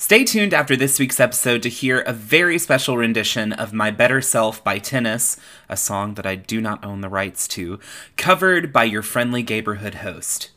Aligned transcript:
Stay 0.00 0.24
tuned 0.24 0.54
after 0.54 0.76
this 0.76 0.98
week's 0.98 1.20
episode 1.20 1.62
to 1.62 1.68
hear 1.68 2.00
a 2.00 2.12
very 2.14 2.58
special 2.58 2.96
rendition 2.96 3.52
of 3.52 3.74
My 3.74 3.90
Better 3.90 4.22
Self 4.22 4.64
by 4.64 4.78
Tennis, 4.78 5.36
a 5.68 5.76
song 5.76 6.14
that 6.14 6.24
I 6.24 6.36
do 6.36 6.58
not 6.58 6.82
own 6.82 7.02
the 7.02 7.10
rights 7.10 7.46
to, 7.48 7.78
covered 8.16 8.72
by 8.72 8.84
your 8.84 9.02
friendly 9.02 9.42
neighborhood 9.42 9.96
host. 9.96 10.52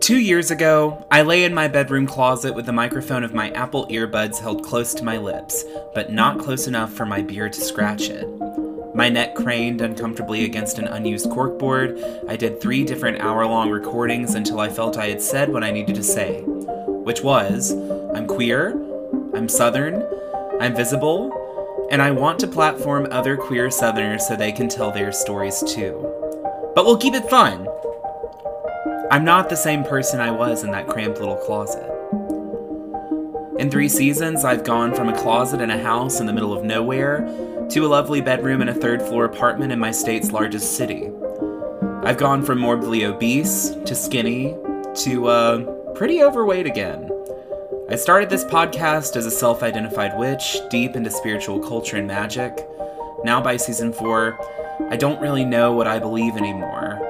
Two 0.00 0.18
years 0.18 0.50
ago, 0.50 1.06
I 1.10 1.20
lay 1.20 1.44
in 1.44 1.52
my 1.52 1.68
bedroom 1.68 2.06
closet 2.06 2.54
with 2.54 2.64
the 2.64 2.72
microphone 2.72 3.22
of 3.22 3.34
my 3.34 3.50
Apple 3.50 3.86
earbuds 3.88 4.40
held 4.40 4.64
close 4.64 4.94
to 4.94 5.04
my 5.04 5.18
lips, 5.18 5.62
but 5.94 6.10
not 6.10 6.38
close 6.38 6.66
enough 6.66 6.94
for 6.94 7.04
my 7.04 7.20
beard 7.20 7.52
to 7.52 7.60
scratch 7.60 8.08
it. 8.08 8.26
My 8.94 9.08
neck 9.08 9.34
craned 9.34 9.80
uncomfortably 9.80 10.44
against 10.44 10.78
an 10.78 10.86
unused 10.86 11.26
corkboard. 11.26 12.28
I 12.28 12.36
did 12.36 12.60
three 12.60 12.84
different 12.84 13.20
hour 13.20 13.44
long 13.44 13.68
recordings 13.68 14.36
until 14.36 14.60
I 14.60 14.68
felt 14.68 14.96
I 14.96 15.08
had 15.08 15.20
said 15.20 15.52
what 15.52 15.64
I 15.64 15.72
needed 15.72 15.96
to 15.96 16.02
say, 16.04 16.42
which 16.42 17.20
was 17.20 17.72
I'm 18.14 18.28
queer, 18.28 18.70
I'm 19.34 19.48
Southern, 19.48 20.06
I'm 20.60 20.76
visible, 20.76 21.88
and 21.90 22.00
I 22.00 22.12
want 22.12 22.38
to 22.38 22.46
platform 22.46 23.08
other 23.10 23.36
queer 23.36 23.68
Southerners 23.68 24.28
so 24.28 24.36
they 24.36 24.52
can 24.52 24.68
tell 24.68 24.92
their 24.92 25.10
stories 25.10 25.60
too. 25.66 26.08
But 26.76 26.84
we'll 26.84 26.96
keep 26.96 27.14
it 27.14 27.28
fun. 27.28 27.66
I'm 29.10 29.24
not 29.24 29.50
the 29.50 29.56
same 29.56 29.82
person 29.82 30.20
I 30.20 30.30
was 30.30 30.62
in 30.62 30.70
that 30.70 30.86
cramped 30.86 31.18
little 31.18 31.36
closet. 31.36 31.90
In 33.58 33.72
three 33.72 33.88
seasons, 33.88 34.44
I've 34.44 34.62
gone 34.62 34.94
from 34.94 35.08
a 35.08 35.18
closet 35.18 35.60
in 35.60 35.70
a 35.70 35.82
house 35.82 36.20
in 36.20 36.26
the 36.26 36.32
middle 36.32 36.52
of 36.52 36.64
nowhere 36.64 37.28
to 37.70 37.80
a 37.80 37.88
lovely 37.88 38.20
bedroom 38.20 38.62
in 38.62 38.68
a 38.68 38.74
third 38.74 39.00
floor 39.02 39.24
apartment 39.24 39.72
in 39.72 39.78
my 39.78 39.90
state's 39.90 40.32
largest 40.32 40.76
city. 40.76 41.10
I've 42.02 42.18
gone 42.18 42.42
from 42.42 42.58
morbidly 42.58 43.04
obese 43.04 43.70
to 43.86 43.94
skinny 43.94 44.54
to 44.96 45.26
uh, 45.26 45.58
pretty 45.94 46.22
overweight 46.22 46.66
again. 46.66 47.10
I 47.90 47.96
started 47.96 48.30
this 48.30 48.44
podcast 48.44 49.16
as 49.16 49.26
a 49.26 49.30
self 49.30 49.62
identified 49.62 50.18
witch, 50.18 50.58
deep 50.70 50.96
into 50.96 51.10
spiritual 51.10 51.60
culture 51.60 51.96
and 51.96 52.06
magic. 52.06 52.66
Now, 53.24 53.40
by 53.40 53.56
season 53.56 53.92
four, 53.92 54.38
I 54.90 54.96
don't 54.96 55.20
really 55.20 55.44
know 55.44 55.72
what 55.72 55.86
I 55.86 55.98
believe 55.98 56.36
anymore. 56.36 57.00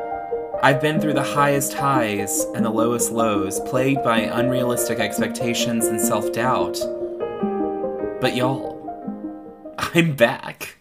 I've 0.63 0.81
been 0.81 1.01
through 1.01 1.15
the 1.15 1.23
highest 1.23 1.75
highs 1.75 2.45
and 2.55 2.65
the 2.65 2.71
lowest 2.71 3.13
lows, 3.13 3.61
plagued 3.61 4.03
by 4.03 4.21
unrealistic 4.21 4.99
expectations 4.99 5.87
and 5.87 6.01
self 6.01 6.33
doubt. 6.33 6.79
But 8.21 8.35
y'all, 8.35 8.74
I'm 9.79 10.15
back. 10.15 10.79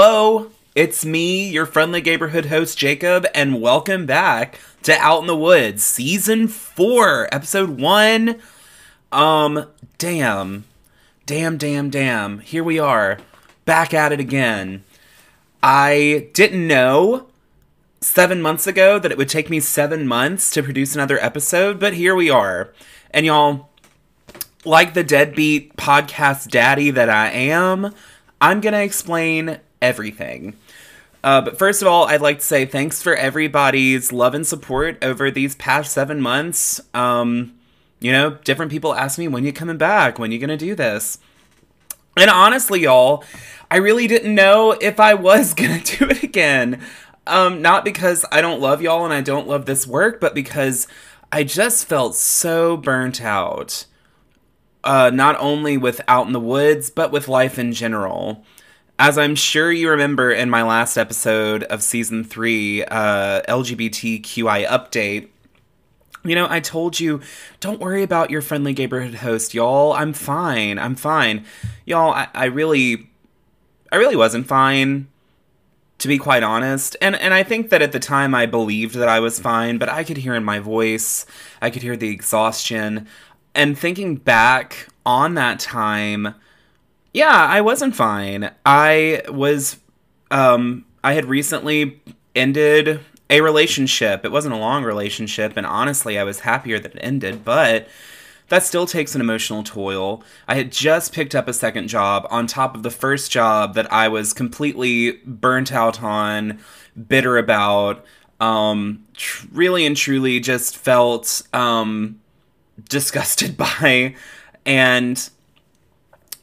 Hello, 0.00 0.52
it's 0.76 1.04
me, 1.04 1.48
your 1.48 1.66
friendly 1.66 2.00
neighborhood 2.00 2.46
host 2.46 2.78
Jacob, 2.78 3.26
and 3.34 3.60
welcome 3.60 4.06
back 4.06 4.60
to 4.84 4.96
Out 4.96 5.22
in 5.22 5.26
the 5.26 5.34
Woods, 5.34 5.82
season 5.82 6.46
four, 6.46 7.28
episode 7.34 7.80
one. 7.80 8.36
Um, 9.10 9.66
damn, 9.98 10.66
damn, 11.26 11.58
damn, 11.58 11.90
damn. 11.90 12.38
Here 12.38 12.62
we 12.62 12.78
are, 12.78 13.18
back 13.64 13.92
at 13.92 14.12
it 14.12 14.20
again. 14.20 14.84
I 15.64 16.28
didn't 16.32 16.68
know 16.68 17.26
seven 18.00 18.40
months 18.40 18.68
ago 18.68 19.00
that 19.00 19.10
it 19.10 19.18
would 19.18 19.28
take 19.28 19.50
me 19.50 19.58
seven 19.58 20.06
months 20.06 20.48
to 20.52 20.62
produce 20.62 20.94
another 20.94 21.18
episode, 21.18 21.80
but 21.80 21.94
here 21.94 22.14
we 22.14 22.30
are. 22.30 22.72
And 23.10 23.26
y'all, 23.26 23.70
like 24.64 24.94
the 24.94 25.02
deadbeat 25.02 25.74
podcast 25.74 26.50
daddy 26.50 26.92
that 26.92 27.10
I 27.10 27.30
am, 27.30 27.92
I'm 28.40 28.60
gonna 28.60 28.82
explain 28.82 29.58
everything. 29.80 30.56
Uh, 31.22 31.40
but 31.40 31.58
first 31.58 31.82
of 31.82 31.88
all, 31.88 32.04
I'd 32.04 32.20
like 32.20 32.38
to 32.38 32.44
say 32.44 32.64
thanks 32.64 33.02
for 33.02 33.14
everybody's 33.14 34.12
love 34.12 34.34
and 34.34 34.46
support 34.46 35.02
over 35.02 35.30
these 35.30 35.56
past 35.56 35.92
seven 35.92 36.20
months. 36.20 36.80
Um, 36.94 37.54
you 38.00 38.12
know, 38.12 38.38
different 38.44 38.70
people 38.70 38.94
ask 38.94 39.18
me, 39.18 39.26
when 39.26 39.44
you 39.44 39.52
coming 39.52 39.76
back? 39.76 40.18
When 40.18 40.30
you 40.30 40.38
gonna 40.38 40.56
do 40.56 40.74
this? 40.74 41.18
And 42.16 42.30
honestly, 42.30 42.82
y'all, 42.82 43.24
I 43.70 43.76
really 43.76 44.06
didn't 44.06 44.34
know 44.34 44.72
if 44.72 45.00
I 45.00 45.14
was 45.14 45.54
gonna 45.54 45.82
do 45.82 46.06
it 46.08 46.22
again. 46.22 46.80
Um, 47.26 47.60
not 47.60 47.84
because 47.84 48.24
I 48.32 48.40
don't 48.40 48.60
love 48.60 48.80
y'all 48.80 49.04
and 49.04 49.12
I 49.12 49.20
don't 49.20 49.48
love 49.48 49.66
this 49.66 49.86
work, 49.86 50.20
but 50.20 50.34
because 50.34 50.86
I 51.30 51.44
just 51.44 51.86
felt 51.86 52.14
so 52.14 52.76
burnt 52.76 53.20
out. 53.20 53.84
Uh, 54.82 55.10
not 55.12 55.36
only 55.38 55.76
with 55.76 56.00
Out 56.08 56.26
in 56.26 56.32
the 56.32 56.40
Woods, 56.40 56.88
but 56.88 57.12
with 57.12 57.28
life 57.28 57.58
in 57.58 57.72
general. 57.72 58.44
As 59.00 59.16
I'm 59.16 59.36
sure 59.36 59.70
you 59.70 59.90
remember 59.90 60.32
in 60.32 60.50
my 60.50 60.64
last 60.64 60.96
episode 60.96 61.62
of 61.64 61.84
season 61.84 62.24
three, 62.24 62.82
uh, 62.84 63.42
LGBTQI 63.42 64.66
update, 64.66 65.28
you 66.24 66.34
know, 66.34 66.48
I 66.50 66.58
told 66.58 66.98
you, 66.98 67.20
don't 67.60 67.78
worry 67.78 68.02
about 68.02 68.30
your 68.30 68.42
friendly 68.42 68.72
neighborhood 68.72 69.14
host, 69.14 69.54
y'all. 69.54 69.92
I'm 69.92 70.12
fine. 70.12 70.80
I'm 70.80 70.96
fine. 70.96 71.44
Y'all, 71.86 72.10
I, 72.10 72.26
I 72.34 72.46
really, 72.46 73.08
I 73.92 73.96
really 73.96 74.16
wasn't 74.16 74.48
fine, 74.48 75.06
to 75.98 76.08
be 76.08 76.18
quite 76.18 76.42
honest. 76.42 76.96
And, 77.00 77.14
and 77.14 77.32
I 77.32 77.44
think 77.44 77.70
that 77.70 77.82
at 77.82 77.92
the 77.92 78.00
time 78.00 78.34
I 78.34 78.46
believed 78.46 78.96
that 78.96 79.08
I 79.08 79.20
was 79.20 79.38
fine, 79.38 79.78
but 79.78 79.88
I 79.88 80.02
could 80.02 80.16
hear 80.16 80.34
in 80.34 80.42
my 80.42 80.58
voice, 80.58 81.24
I 81.62 81.70
could 81.70 81.82
hear 81.82 81.96
the 81.96 82.10
exhaustion. 82.10 83.06
And 83.54 83.78
thinking 83.78 84.16
back 84.16 84.88
on 85.06 85.34
that 85.34 85.60
time, 85.60 86.34
yeah, 87.12 87.46
I 87.48 87.60
wasn't 87.60 87.96
fine. 87.96 88.50
I 88.64 89.22
was 89.28 89.78
um 90.30 90.84
I 91.02 91.14
had 91.14 91.24
recently 91.26 92.00
ended 92.34 93.00
a 93.30 93.40
relationship. 93.40 94.24
It 94.24 94.32
wasn't 94.32 94.54
a 94.54 94.58
long 94.58 94.84
relationship 94.84 95.56
and 95.56 95.66
honestly 95.66 96.18
I 96.18 96.24
was 96.24 96.40
happier 96.40 96.78
that 96.78 96.94
it 96.94 97.00
ended, 97.00 97.44
but 97.44 97.88
that 98.48 98.62
still 98.62 98.86
takes 98.86 99.14
an 99.14 99.20
emotional 99.20 99.62
toll. 99.62 100.22
I 100.46 100.54
had 100.54 100.72
just 100.72 101.12
picked 101.12 101.34
up 101.34 101.48
a 101.48 101.52
second 101.52 101.88
job 101.88 102.26
on 102.30 102.46
top 102.46 102.74
of 102.74 102.82
the 102.82 102.90
first 102.90 103.30
job 103.30 103.74
that 103.74 103.92
I 103.92 104.08
was 104.08 104.32
completely 104.32 105.12
burnt 105.24 105.70
out 105.72 106.02
on, 106.02 106.58
bitter 107.06 107.36
about, 107.36 108.04
um, 108.40 109.04
tr- 109.14 109.46
really 109.52 109.84
and 109.84 109.96
truly 109.96 110.40
just 110.40 110.76
felt 110.76 111.42
um, 111.52 112.20
disgusted 112.88 113.56
by. 113.58 114.14
And 114.64 115.28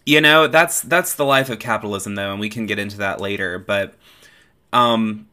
you 0.05 0.21
know 0.21 0.47
that's 0.47 0.81
that's 0.81 1.15
the 1.15 1.25
life 1.25 1.49
of 1.49 1.59
capitalism 1.59 2.15
though 2.15 2.31
and 2.31 2.39
we 2.39 2.49
can 2.49 2.65
get 2.65 2.79
into 2.79 2.97
that 2.97 3.19
later 3.19 3.57
but 3.57 3.95
um 4.73 5.27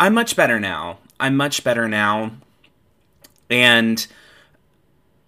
i'm 0.00 0.14
much 0.14 0.36
better 0.36 0.60
now. 0.60 0.98
I'm 1.18 1.36
much 1.36 1.64
better 1.64 1.88
now. 1.88 2.32
And 3.48 4.06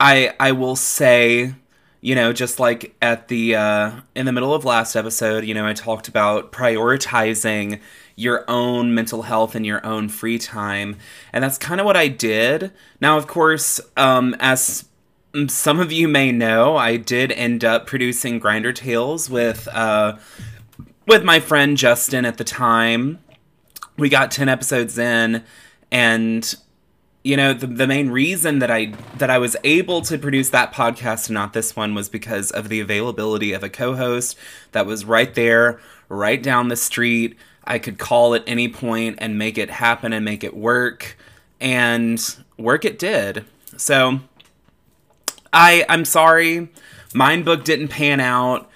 i 0.00 0.34
i 0.38 0.52
will 0.52 0.76
say 0.76 1.54
you 2.00 2.14
know 2.14 2.32
just 2.32 2.60
like 2.60 2.94
at 3.00 3.28
the 3.28 3.54
uh 3.54 3.92
in 4.14 4.26
the 4.26 4.32
middle 4.32 4.54
of 4.54 4.64
last 4.64 4.94
episode 4.94 5.44
you 5.44 5.54
know 5.54 5.66
i 5.66 5.72
talked 5.72 6.06
about 6.06 6.52
prioritizing 6.52 7.80
your 8.14 8.44
own 8.48 8.94
mental 8.94 9.22
health 9.22 9.54
and 9.54 9.64
your 9.64 9.84
own 9.86 10.08
free 10.08 10.38
time 10.38 10.96
and 11.32 11.42
that's 11.42 11.58
kind 11.58 11.80
of 11.80 11.86
what 11.86 11.96
i 11.96 12.08
did. 12.08 12.72
Now 13.00 13.16
of 13.16 13.26
course 13.26 13.80
um 13.96 14.36
as 14.40 14.84
some 15.48 15.80
of 15.80 15.92
you 15.92 16.08
may 16.08 16.32
know, 16.32 16.76
I 16.76 16.96
did 16.96 17.32
end 17.32 17.64
up 17.64 17.86
producing 17.86 18.40
Grindr 18.40 18.74
Tales 18.74 19.28
with 19.28 19.68
uh, 19.68 20.16
with 21.06 21.24
my 21.24 21.40
friend 21.40 21.76
Justin 21.76 22.24
at 22.24 22.38
the 22.38 22.44
time. 22.44 23.18
We 23.96 24.08
got 24.08 24.30
ten 24.30 24.48
episodes 24.48 24.98
in, 24.98 25.44
and 25.90 26.54
you 27.24 27.36
know 27.36 27.52
the, 27.52 27.66
the 27.66 27.86
main 27.86 28.10
reason 28.10 28.60
that 28.60 28.70
I 28.70 28.94
that 29.18 29.28
I 29.28 29.38
was 29.38 29.56
able 29.64 30.00
to 30.02 30.18
produce 30.18 30.50
that 30.50 30.72
podcast 30.72 31.28
and 31.28 31.34
not 31.34 31.52
this 31.52 31.76
one 31.76 31.94
was 31.94 32.08
because 32.08 32.50
of 32.50 32.68
the 32.68 32.80
availability 32.80 33.52
of 33.52 33.62
a 33.62 33.68
co-host 33.68 34.36
that 34.72 34.86
was 34.86 35.04
right 35.04 35.34
there, 35.34 35.80
right 36.08 36.42
down 36.42 36.68
the 36.68 36.76
street. 36.76 37.36
I 37.64 37.78
could 37.78 37.98
call 37.98 38.34
at 38.34 38.44
any 38.46 38.68
point 38.68 39.18
and 39.20 39.36
make 39.36 39.58
it 39.58 39.68
happen 39.68 40.14
and 40.14 40.24
make 40.24 40.42
it 40.42 40.56
work, 40.56 41.18
and 41.60 42.18
work 42.56 42.86
it 42.86 42.98
did. 42.98 43.44
So 43.76 44.20
I 45.52 45.84
I'm 45.88 46.04
sorry, 46.04 46.68
Mindbook 47.14 47.64
didn't 47.64 47.88
pan 47.88 48.20
out. 48.20 48.70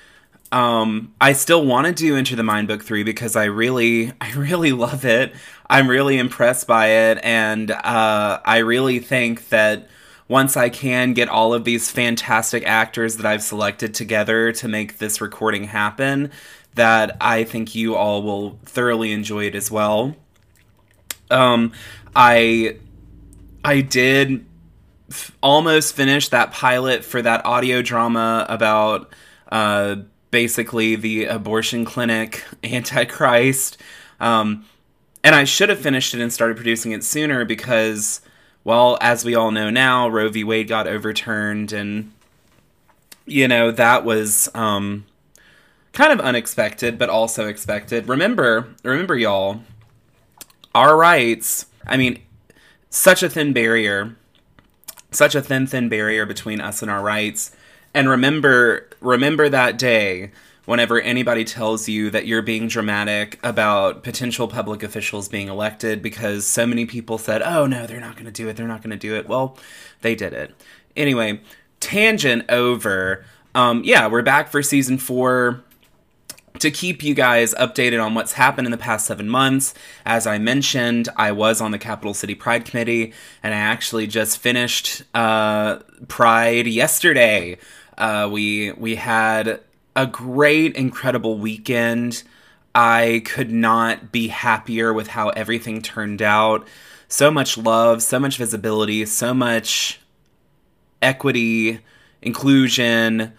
Um, 0.53 1.15
I 1.19 1.33
still 1.33 1.65
want 1.65 1.87
to 1.87 1.95
do 1.95 2.15
Enter 2.15 2.37
the 2.37 2.43
Mind 2.43 2.69
Book 2.69 2.85
3 2.85 3.05
because 3.05 3.37
I 3.37 3.45
really, 3.45 4.13
I 4.21 4.33
really 4.33 4.73
love 4.73 5.05
it. 5.05 5.33
I'm 5.69 5.89
really 5.89 6.19
impressed 6.19 6.67
by 6.67 6.89
it. 6.89 7.19
And 7.25 7.71
uh, 7.71 8.41
I 8.45 8.59
really 8.59 8.99
think 8.99 9.49
that 9.49 9.89
once 10.29 10.57
I 10.57 10.69
can 10.69 11.15
get 11.15 11.31
all 11.31 11.55
of 11.55 11.65
these 11.65 11.91
fantastic 11.91 12.67
actors 12.67 13.17
that 13.17 13.27
I've 13.27 13.43
selected 13.43 13.95
together 13.95 14.53
to 14.53 14.69
make 14.69 14.99
this 14.99 15.23
recording 15.23 15.65
happen, 15.65 16.31
that 16.75 17.17
I 17.21 17.45
think 17.45 17.75
you 17.75 17.95
all 17.95 18.23
will 18.23 18.59
thoroughly 18.65 19.13
enjoy 19.13 19.47
it 19.47 19.55
as 19.55 19.71
well. 19.71 20.15
Um, 21.31 21.73
I 22.15 22.77
I 23.65 23.81
did 23.81 24.45
f- 25.13 25.37
almost 25.43 25.95
finished 25.95 26.31
that 26.31 26.53
pilot 26.53 27.05
for 27.05 27.23
that 27.23 27.45
audio 27.45 27.83
drama 27.83 28.47
about 28.49 29.13
uh, 29.51 29.97
basically 30.31 30.97
the 30.97 31.27
abortion 31.27 31.85
clinic 31.85 32.45
antichrist. 32.65 33.77
Um, 34.19 34.65
and 35.23 35.35
I 35.35 35.45
should 35.45 35.69
have 35.69 35.79
finished 35.79 36.15
it 36.15 36.21
and 36.21 36.33
started 36.33 36.57
producing 36.57 36.93
it 36.93 37.05
sooner 37.05 37.45
because, 37.45 38.21
well, 38.65 38.99
as 39.01 39.25
we 39.25 39.35
all 39.35 39.51
know 39.51 39.71
now, 39.71 40.09
Roe 40.09 40.29
v. 40.29 40.43
Wade 40.43 40.67
got 40.69 40.89
overturned, 40.89 41.73
and 41.73 42.13
you 43.25 43.47
know 43.47 43.71
that 43.71 44.05
was 44.05 44.49
um, 44.55 45.05
kind 45.93 46.13
of 46.13 46.21
unexpected, 46.21 46.99
but 46.99 47.09
also 47.09 47.47
expected. 47.47 48.09
Remember, 48.09 48.75
remember, 48.83 49.17
y'all, 49.17 49.63
our 50.75 50.97
rights. 50.97 51.67
I 51.87 51.97
mean, 51.97 52.21
such 52.91 53.23
a 53.23 53.29
thin 53.29 53.53
barrier, 53.53 54.17
such 55.13 55.35
a 55.35 55.43
thin, 55.43 55.67
thin 55.67 55.89
barrier 55.89 56.27
between 56.27 56.61
us 56.61 56.83
and 56.83 56.91
our 56.91 57.03
rights. 57.03 57.53
And 57.95 58.09
remember, 58.09 58.89
remember 59.01 59.49
that 59.49 59.79
day 59.79 60.33
whenever 60.65 61.01
anybody 61.01 61.45
tells 61.45 61.89
you 61.89 62.11
that 62.11 62.27
you're 62.27 62.43
being 62.43 62.69
dramatic 62.69 63.39
about 63.43 64.03
potential 64.03 64.47
public 64.47 64.83
officials 64.83 65.29
being 65.29 65.49
elected 65.49 66.03
because 66.03 66.47
so 66.47 66.67
many 66.67 66.87
people 66.87 67.19
said, 67.19 67.43
oh 67.43 67.67
no, 67.67 67.87
they're 67.87 68.01
not 68.01 68.15
going 68.15 68.27
to 68.27 68.33
do 68.33 68.49
it, 68.49 68.57
they're 68.57 68.69
not 68.69 68.81
going 68.81 68.91
to 68.91 68.97
do 68.97 69.17
it. 69.17 69.29
Well, 69.29 69.59
they 70.03 70.15
did 70.15 70.33
it. 70.33 70.55
Anyway, 70.97 71.41
tangent 71.81 72.45
over. 72.49 73.25
Um, 73.55 73.83
yeah, 73.85 74.07
we're 74.07 74.23
back 74.23 74.51
for 74.51 74.63
season 74.63 74.99
four 74.99 75.63
to 76.63 76.71
keep 76.71 77.03
you 77.03 77.13
guys 77.13 77.55
updated 77.55 78.03
on 78.03 78.15
what's 78.15 78.35
happened 78.35 78.69
in 78.69 78.71
the 78.71 78.79
past 78.79 79.05
seven 79.07 79.29
months. 79.29 79.75
As 80.07 80.29
I 80.29 80.39
mentioned, 80.39 81.09
I 81.17 81.33
was 81.33 81.61
on 81.61 81.73
the 81.73 81.79
Capital 81.79 82.15
City 82.15 82.37
Pride 82.37 82.65
Committee, 82.65 83.13
and 83.43 83.53
I 83.53 83.57
actually 83.57 84.07
just 84.07 84.39
finished 84.39 85.03
uh, 85.13 85.81
Pride 86.07 86.69
yesterday. 86.69 87.59
Uh, 87.99 88.29
we 88.31 88.71
we 88.73 88.95
had 88.95 89.61
a 89.97 90.07
great, 90.07 90.77
incredible 90.77 91.37
weekend. 91.37 92.23
I 92.77 93.23
could 93.25 93.51
not 93.51 94.13
be 94.13 94.29
happier 94.29 94.93
with 94.93 95.09
how 95.09 95.31
everything 95.31 95.83
turned 95.83 96.23
out. 96.23 96.67
So 97.09 97.33
much 97.33 97.59
love, 97.59 98.05
so 98.05 98.21
much 98.21 98.39
visibility, 98.39 99.05
so 99.05 99.35
much 99.35 100.01
equity, 101.03 101.81
inclusion 102.23 103.33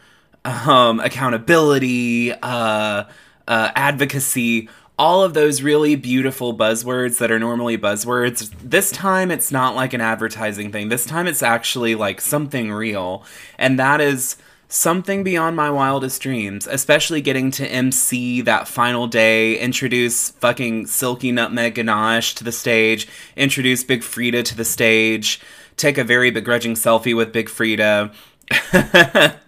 um, 0.45 0.99
accountability, 0.99 2.33
uh, 2.33 3.05
uh, 3.47 3.71
advocacy, 3.75 4.69
all 4.97 5.23
of 5.23 5.33
those 5.33 5.61
really 5.61 5.95
beautiful 5.95 6.55
buzzwords 6.55 7.17
that 7.17 7.31
are 7.31 7.39
normally 7.39 7.77
buzzwords. 7.77 8.53
This 8.61 8.91
time 8.91 9.31
it's 9.31 9.51
not 9.51 9.75
like 9.75 9.93
an 9.93 10.01
advertising 10.01 10.71
thing. 10.71 10.89
This 10.89 11.05
time 11.05 11.27
it's 11.27 11.41
actually 11.41 11.95
like 11.95 12.21
something 12.21 12.71
real. 12.71 13.25
And 13.57 13.79
that 13.79 14.01
is 14.01 14.37
something 14.67 15.23
beyond 15.23 15.55
my 15.55 15.69
wildest 15.69 16.21
dreams, 16.21 16.67
especially 16.67 17.21
getting 17.21 17.51
to 17.51 17.67
MC 17.67 18.41
that 18.41 18.67
final 18.67 19.07
day, 19.07 19.57
introduce 19.59 20.31
fucking 20.31 20.87
Silky 20.87 21.31
Nutmeg 21.31 21.75
Ganache 21.75 22.33
to 22.35 22.43
the 22.43 22.51
stage, 22.51 23.07
introduce 23.35 23.83
Big 23.83 24.01
Freedia 24.01 24.43
to 24.43 24.55
the 24.55 24.65
stage, 24.65 25.39
take 25.77 25.97
a 25.97 26.03
very 26.03 26.31
begrudging 26.31 26.73
selfie 26.73 27.15
with 27.15 27.31
Big 27.31 27.49
Freedia. 27.49 28.13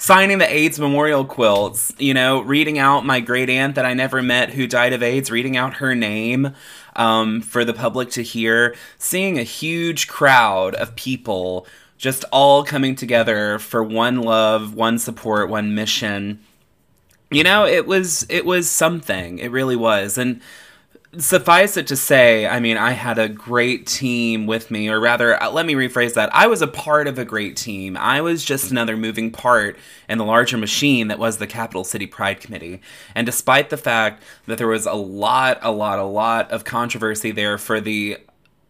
signing 0.00 0.38
the 0.38 0.50
AIDS 0.50 0.80
memorial 0.80 1.26
quilts, 1.26 1.92
you 1.98 2.14
know, 2.14 2.40
reading 2.40 2.78
out 2.78 3.04
my 3.04 3.20
great 3.20 3.50
aunt 3.50 3.74
that 3.74 3.84
I 3.84 3.92
never 3.92 4.22
met 4.22 4.48
who 4.48 4.66
died 4.66 4.94
of 4.94 5.02
AIDS, 5.02 5.30
reading 5.30 5.58
out 5.58 5.74
her 5.74 5.94
name 5.94 6.54
um, 6.96 7.42
for 7.42 7.66
the 7.66 7.74
public 7.74 8.08
to 8.12 8.22
hear, 8.22 8.74
seeing 8.96 9.38
a 9.38 9.42
huge 9.42 10.08
crowd 10.08 10.74
of 10.74 10.96
people 10.96 11.66
just 11.98 12.24
all 12.32 12.64
coming 12.64 12.94
together 12.96 13.58
for 13.58 13.84
one 13.84 14.22
love, 14.22 14.72
one 14.74 14.98
support, 14.98 15.50
one 15.50 15.74
mission. 15.74 16.40
You 17.30 17.44
know, 17.44 17.66
it 17.66 17.86
was 17.86 18.26
it 18.30 18.46
was 18.46 18.70
something. 18.70 19.38
It 19.38 19.50
really 19.50 19.76
was. 19.76 20.16
And 20.16 20.40
suffice 21.18 21.76
it 21.76 21.88
to 21.88 21.96
say, 21.96 22.46
I 22.46 22.60
mean, 22.60 22.76
I 22.76 22.92
had 22.92 23.18
a 23.18 23.28
great 23.28 23.86
team 23.86 24.46
with 24.46 24.70
me, 24.70 24.88
or 24.88 25.00
rather, 25.00 25.42
uh, 25.42 25.50
let 25.50 25.66
me 25.66 25.74
rephrase 25.74 26.14
that. 26.14 26.32
I 26.32 26.46
was 26.46 26.62
a 26.62 26.68
part 26.68 27.08
of 27.08 27.18
a 27.18 27.24
great 27.24 27.56
team. 27.56 27.96
I 27.96 28.20
was 28.20 28.44
just 28.44 28.70
another 28.70 28.96
moving 28.96 29.32
part 29.32 29.76
in 30.08 30.18
the 30.18 30.24
larger 30.24 30.56
machine 30.56 31.08
that 31.08 31.18
was 31.18 31.38
the 31.38 31.48
Capital 31.48 31.82
City 31.82 32.06
Pride 32.06 32.40
Committee. 32.40 32.80
And 33.14 33.26
despite 33.26 33.70
the 33.70 33.76
fact 33.76 34.22
that 34.46 34.58
there 34.58 34.68
was 34.68 34.86
a 34.86 34.94
lot, 34.94 35.58
a 35.62 35.72
lot, 35.72 35.98
a 35.98 36.04
lot 36.04 36.50
of 36.52 36.64
controversy 36.64 37.32
there 37.32 37.58
for 37.58 37.80
the 37.80 38.18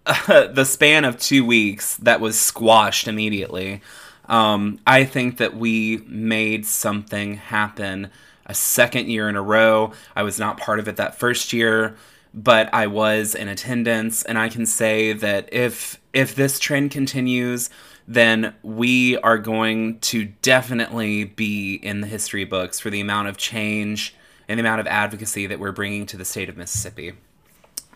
uh, 0.07 0.47
the 0.53 0.65
span 0.65 1.05
of 1.05 1.19
two 1.19 1.45
weeks, 1.45 1.97
that 1.99 2.21
was 2.21 2.41
squashed 2.41 3.07
immediately. 3.07 3.83
Um, 4.31 4.79
I 4.87 5.05
think 5.05 5.37
that 5.37 5.57
we 5.57 5.99
made 6.07 6.65
something 6.65 7.35
happen 7.35 8.11
a 8.47 8.55
second 8.55 9.09
year 9.09 9.29
in 9.29 9.37
a 9.37 9.43
row. 9.43 9.93
I 10.17 10.23
was 10.23 10.39
not 10.39 10.57
part 10.57 10.79
of 10.79 10.89
it 10.89 10.97
that 10.97 11.19
first 11.19 11.53
year 11.53 11.97
but 12.33 12.73
I 12.73 12.87
was 12.87 13.35
in 13.35 13.49
attendance, 13.49 14.23
and 14.23 14.39
I 14.39 14.49
can 14.49 14.67
say 14.67 15.13
that 15.13 15.49
if 15.53 16.01
if 16.13 16.35
this 16.35 16.59
trend 16.59 16.91
continues, 16.91 17.71
then 18.07 18.55
we 18.63 19.17
are 19.19 19.39
going 19.39 19.99
to 20.01 20.27
definitely 20.43 21.25
be 21.25 21.75
in 21.75 22.01
the 22.01 22.07
history 22.07 22.45
books 22.45 22.81
for 22.81 22.91
the 22.91 23.01
amount 23.01 23.29
of 23.29 23.37
change 23.37 24.15
and 24.49 24.59
the 24.59 24.63
amount 24.63 24.81
of 24.81 24.87
advocacy 24.89 25.47
that 25.47 25.61
we're 25.61 25.73
bringing 25.73 26.07
to 26.07 26.17
the 26.17 26.25
state 26.25 26.49
of 26.49 26.57
Mississippi. 26.57 27.13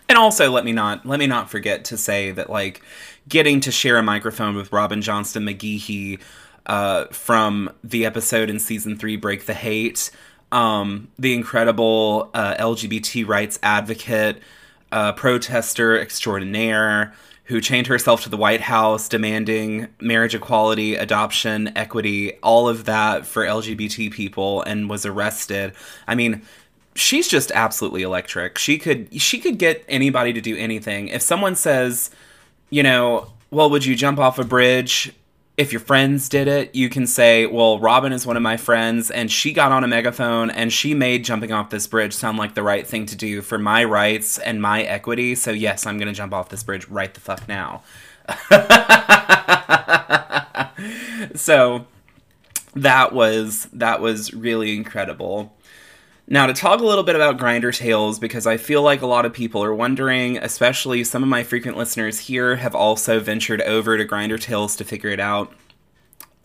And 0.09 0.19
also, 0.19 0.51
let 0.51 0.65
me 0.65 0.73
not 0.73 1.07
let 1.07 1.19
me 1.19 1.27
not 1.27 1.51
forget 1.51 1.85
to 1.87 1.97
say 1.97 2.31
that 2.31 2.51
like 2.51 2.83
getting 3.29 3.61
to 3.61 3.73
share 3.73 3.97
a 3.97 4.03
microphone 4.03 4.55
with 4.55 4.73
Robin 4.73 5.01
Johnston 5.03 5.45
McGehee 5.45 6.21
uh, 6.67 7.07
from 7.07 7.71
the 7.83 8.07
episode 8.07 8.51
in 8.51 8.59
season 8.59 8.97
three, 8.97 9.17
"Break 9.17 9.47
the 9.47 9.55
Hate." 9.55 10.11
Um, 10.55 11.09
the 11.19 11.35
incredible 11.35 12.31
uh, 12.33 12.55
LGBT 12.55 13.27
rights 13.27 13.59
advocate, 13.63 14.41
uh, 14.93 15.13
protester 15.13 15.99
extraordinaire, 15.99 17.13
who 17.47 17.61
chained 17.61 17.89
herself 17.89 18.23
to 18.23 18.29
the 18.29 18.37
White 18.37 18.63
House 18.63 19.09
demanding 19.09 19.89
marriage 20.01 20.35
equality, 20.35 20.95
adoption, 20.95 21.77
equity, 21.77 22.39
all 22.43 22.69
of 22.69 22.85
that 22.85 23.27
for 23.27 23.43
LGBT 23.45 24.13
people 24.13 24.63
and 24.63 24.89
was 24.89 25.05
arrested. 25.05 25.73
I 26.07 26.15
mean, 26.15 26.41
she's 26.95 27.29
just 27.29 27.51
absolutely 27.51 28.03
electric. 28.03 28.57
She 28.57 28.79
could 28.79 29.21
she 29.21 29.41
could 29.41 29.59
get 29.59 29.85
anybody 29.89 30.33
to 30.33 30.41
do 30.41 30.57
anything. 30.57 31.09
If 31.09 31.21
someone 31.21 31.57
says, 31.57 32.11
you 32.71 32.83
know, 32.85 33.33
well, 33.51 33.69
would 33.69 33.85
you 33.85 33.97
jump 33.97 34.21
off 34.21 34.39
a 34.39 34.45
bridge? 34.45 35.13
If 35.57 35.73
your 35.73 35.81
friends 35.81 36.29
did 36.29 36.49
it, 36.49 36.75
you 36.75 36.89
can 36.89 37.07
say, 37.07 37.47
well, 37.47 37.79
Robin 37.79 38.13
is 38.13 38.27
one 38.27 38.37
of 38.37 38.43
my 38.43 38.57
friends 38.57 39.11
and 39.11 39.31
she 39.31 39.53
got 39.53 39.71
on 39.71 39.85
a 39.85 39.89
megaphone 39.89 40.51
and 40.51 40.73
she 40.73 40.95
made 40.95 41.25
jumping 41.25 41.53
off 41.53 41.71
this 41.71 41.87
bridge 41.87 42.13
sound 42.13 42.39
like 42.39 42.55
the 42.55 42.63
right 42.63 42.87
thing 42.87 43.07
to 43.07 43.15
do 43.15 43.41
for 43.41 43.59
my 43.59 43.85
rights 43.85 44.39
and 44.39 44.61
my 44.61 44.83
equity. 44.83 45.37
So, 45.37 45.53
yes, 45.53 45.87
I'm 45.87 45.97
going 45.97 46.09
to 46.09 46.15
jump 46.15 46.35
off 46.35 46.49
this 46.49 46.65
bridge 46.65 46.89
right 46.89 47.15
the 47.15 47.21
fuck 47.21 47.49
now. 47.49 47.83
so, 51.37 51.87
that 52.75 53.13
was 53.13 53.69
that 53.73 54.01
was 54.01 54.35
really 54.35 54.77
incredible. 54.77 55.55
Now, 56.27 56.47
to 56.47 56.55
talk 56.55 56.81
a 56.81 56.87
little 56.87 57.05
bit 57.05 57.17
about 57.17 57.37
Grindr 57.37 57.77
Tales, 57.77 58.19
because 58.19 58.47
I 58.47 58.57
feel 58.57 58.81
like 58.83 59.03
a 59.03 59.07
lot 59.07 59.27
of 59.27 59.35
people 59.35 59.63
are 59.63 59.75
wondering, 59.75 60.39
especially 60.39 61.05
some 61.05 61.23
of 61.23 61.29
my 61.29 61.43
frequent 61.43 61.77
listeners 61.77 62.21
here 62.21 62.57
have 62.57 62.75
also 62.75 63.21
ventured 63.21 63.61
over 63.63 63.99
to 63.99 64.07
Grindr 64.07 64.41
Tales 64.41 64.75
to 64.77 64.85
figure 64.85 65.11
it 65.11 65.21
out. 65.21 65.53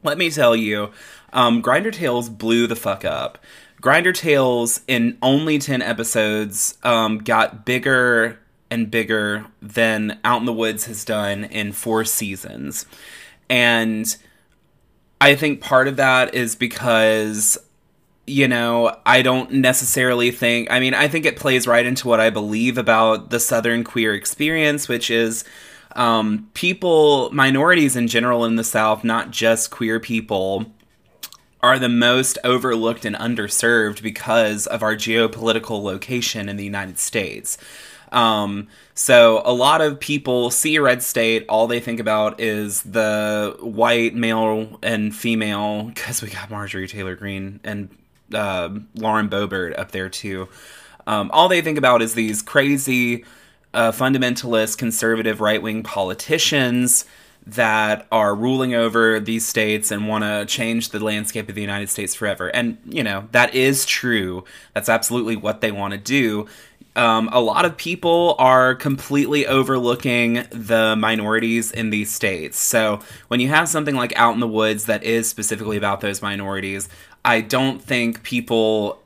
Let 0.03 0.17
me 0.17 0.29
tell 0.29 0.55
you, 0.55 0.91
um, 1.31 1.61
Grindr 1.61 1.93
Tales 1.93 2.29
blew 2.29 2.67
the 2.67 2.75
fuck 2.75 3.05
up. 3.05 3.37
Grinder 3.81 4.11
Tales, 4.11 4.81
in 4.87 5.17
only 5.21 5.57
10 5.57 5.81
episodes, 5.81 6.77
um, 6.83 7.19
got 7.19 7.65
bigger 7.65 8.39
and 8.69 8.91
bigger 8.91 9.45
than 9.61 10.19
Out 10.25 10.41
in 10.41 10.45
the 10.45 10.53
Woods 10.53 10.85
has 10.85 11.05
done 11.05 11.45
in 11.45 11.71
four 11.71 12.03
seasons. 12.03 12.85
And 13.49 14.15
I 15.21 15.35
think 15.35 15.61
part 15.61 15.87
of 15.87 15.95
that 15.95 16.35
is 16.35 16.55
because 16.55 17.57
you 18.29 18.47
know, 18.47 18.95
I 19.05 19.21
don't 19.21 19.51
necessarily 19.51 20.31
think, 20.31 20.71
I 20.71 20.79
mean, 20.79 20.93
I 20.93 21.07
think 21.07 21.25
it 21.25 21.35
plays 21.35 21.67
right 21.67 21.85
into 21.85 22.07
what 22.07 22.19
I 22.19 22.29
believe 22.29 22.77
about 22.77 23.31
the 23.31 23.39
Southern 23.39 23.83
queer 23.83 24.13
experience, 24.13 24.87
which 24.87 25.09
is 25.09 25.43
um, 25.95 26.49
people, 26.53 27.31
minorities 27.31 27.95
in 27.95 28.07
general 28.07 28.45
in 28.45 28.55
the 28.55 28.63
South, 28.63 29.03
not 29.03 29.31
just 29.31 29.71
queer 29.71 29.99
people, 29.99 30.65
are 31.61 31.79
the 31.79 31.89
most 31.89 32.37
overlooked 32.43 33.03
and 33.03 33.15
underserved 33.15 34.01
because 34.01 34.67
of 34.67 34.83
our 34.83 34.95
geopolitical 34.95 35.81
location 35.81 36.47
in 36.47 36.55
the 36.55 36.63
United 36.63 36.99
States. 36.99 37.57
Um, 38.11 38.67
so 38.93 39.41
a 39.45 39.53
lot 39.53 39.81
of 39.81 39.99
people 39.99 40.51
see 40.51 40.75
a 40.75 40.81
red 40.81 41.03
state, 41.03 41.45
all 41.49 41.67
they 41.67 41.79
think 41.79 41.99
about 41.99 42.39
is 42.39 42.81
the 42.83 43.57
white 43.59 44.15
male 44.15 44.79
and 44.81 45.15
female, 45.15 45.83
because 45.83 46.21
we 46.21 46.29
got 46.29 46.49
Marjorie 46.49 46.87
Taylor 46.87 47.15
Greene 47.15 47.59
and 47.63 47.89
uh, 48.33 48.69
Lauren 48.95 49.29
Boebert 49.29 49.77
up 49.77 49.91
there 49.91 50.09
too. 50.09 50.49
Um, 51.07 51.29
all 51.33 51.47
they 51.47 51.61
think 51.61 51.77
about 51.77 52.01
is 52.01 52.13
these 52.13 52.41
crazy 52.41 53.25
uh, 53.73 53.91
fundamentalist, 53.91 54.77
conservative, 54.77 55.41
right 55.41 55.61
wing 55.61 55.83
politicians 55.83 57.05
that 57.47 58.05
are 58.11 58.35
ruling 58.35 58.75
over 58.75 59.19
these 59.19 59.47
states 59.47 59.91
and 59.91 60.07
want 60.07 60.23
to 60.23 60.45
change 60.45 60.89
the 60.89 61.03
landscape 61.03 61.49
of 61.49 61.55
the 61.55 61.61
United 61.61 61.89
States 61.89 62.13
forever. 62.13 62.49
And, 62.49 62.77
you 62.85 63.03
know, 63.03 63.27
that 63.31 63.55
is 63.55 63.85
true. 63.85 64.43
That's 64.73 64.89
absolutely 64.89 65.35
what 65.35 65.61
they 65.61 65.71
want 65.71 65.93
to 65.93 65.97
do. 65.97 66.47
Um, 66.95 67.29
a 67.31 67.39
lot 67.39 67.65
of 67.65 67.77
people 67.77 68.35
are 68.39 68.75
completely 68.75 69.47
overlooking 69.47 70.45
the 70.51 70.95
minorities 70.97 71.71
in 71.71 71.91
these 71.91 72.11
states. 72.11 72.59
So 72.59 72.99
when 73.29 73.39
you 73.39 73.47
have 73.49 73.69
something 73.69 73.95
like 73.95 74.13
Out 74.15 74.33
in 74.33 74.41
the 74.41 74.47
Woods 74.47 74.85
that 74.85 75.03
is 75.03 75.29
specifically 75.29 75.77
about 75.77 76.01
those 76.01 76.21
minorities, 76.21 76.89
I 77.23 77.41
don't 77.41 77.81
think 77.81 78.23
people 78.23 79.01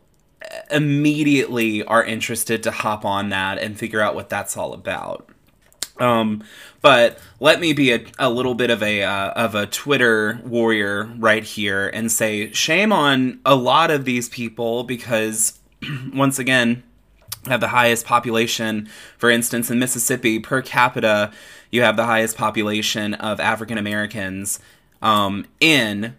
immediately 0.69 1.83
are 1.83 2.03
interested 2.03 2.63
to 2.63 2.71
hop 2.71 3.05
on 3.05 3.29
that 3.29 3.57
and 3.57 3.77
figure 3.77 4.01
out 4.01 4.15
what 4.15 4.29
that's 4.29 4.57
all 4.57 4.73
about. 4.73 5.29
Um, 5.99 6.43
but 6.81 7.19
let 7.39 7.59
me 7.59 7.71
be 7.73 7.91
a, 7.91 8.03
a 8.17 8.29
little 8.29 8.55
bit 8.55 8.71
of 8.71 8.81
a 8.81 9.03
uh, 9.03 9.29
of 9.31 9.53
a 9.53 9.67
Twitter 9.67 10.41
warrior 10.43 11.05
right 11.17 11.43
here 11.43 11.87
and 11.87 12.11
say 12.11 12.51
shame 12.51 12.91
on 12.91 13.39
a 13.45 13.55
lot 13.55 13.91
of 13.91 14.03
these 14.03 14.27
people 14.27 14.83
because 14.83 15.59
once 16.13 16.39
again 16.39 16.83
have 17.45 17.59
the 17.59 17.67
highest 17.67 18.05
population 18.05 18.89
for 19.17 19.29
instance 19.29 19.69
in 19.69 19.77
Mississippi 19.77 20.39
per 20.39 20.61
capita 20.61 21.31
you 21.69 21.83
have 21.83 21.95
the 21.95 22.05
highest 22.05 22.37
population 22.37 23.13
of 23.15 23.39
African 23.39 23.77
Americans 23.77 24.59
um, 25.01 25.45
in 25.59 26.15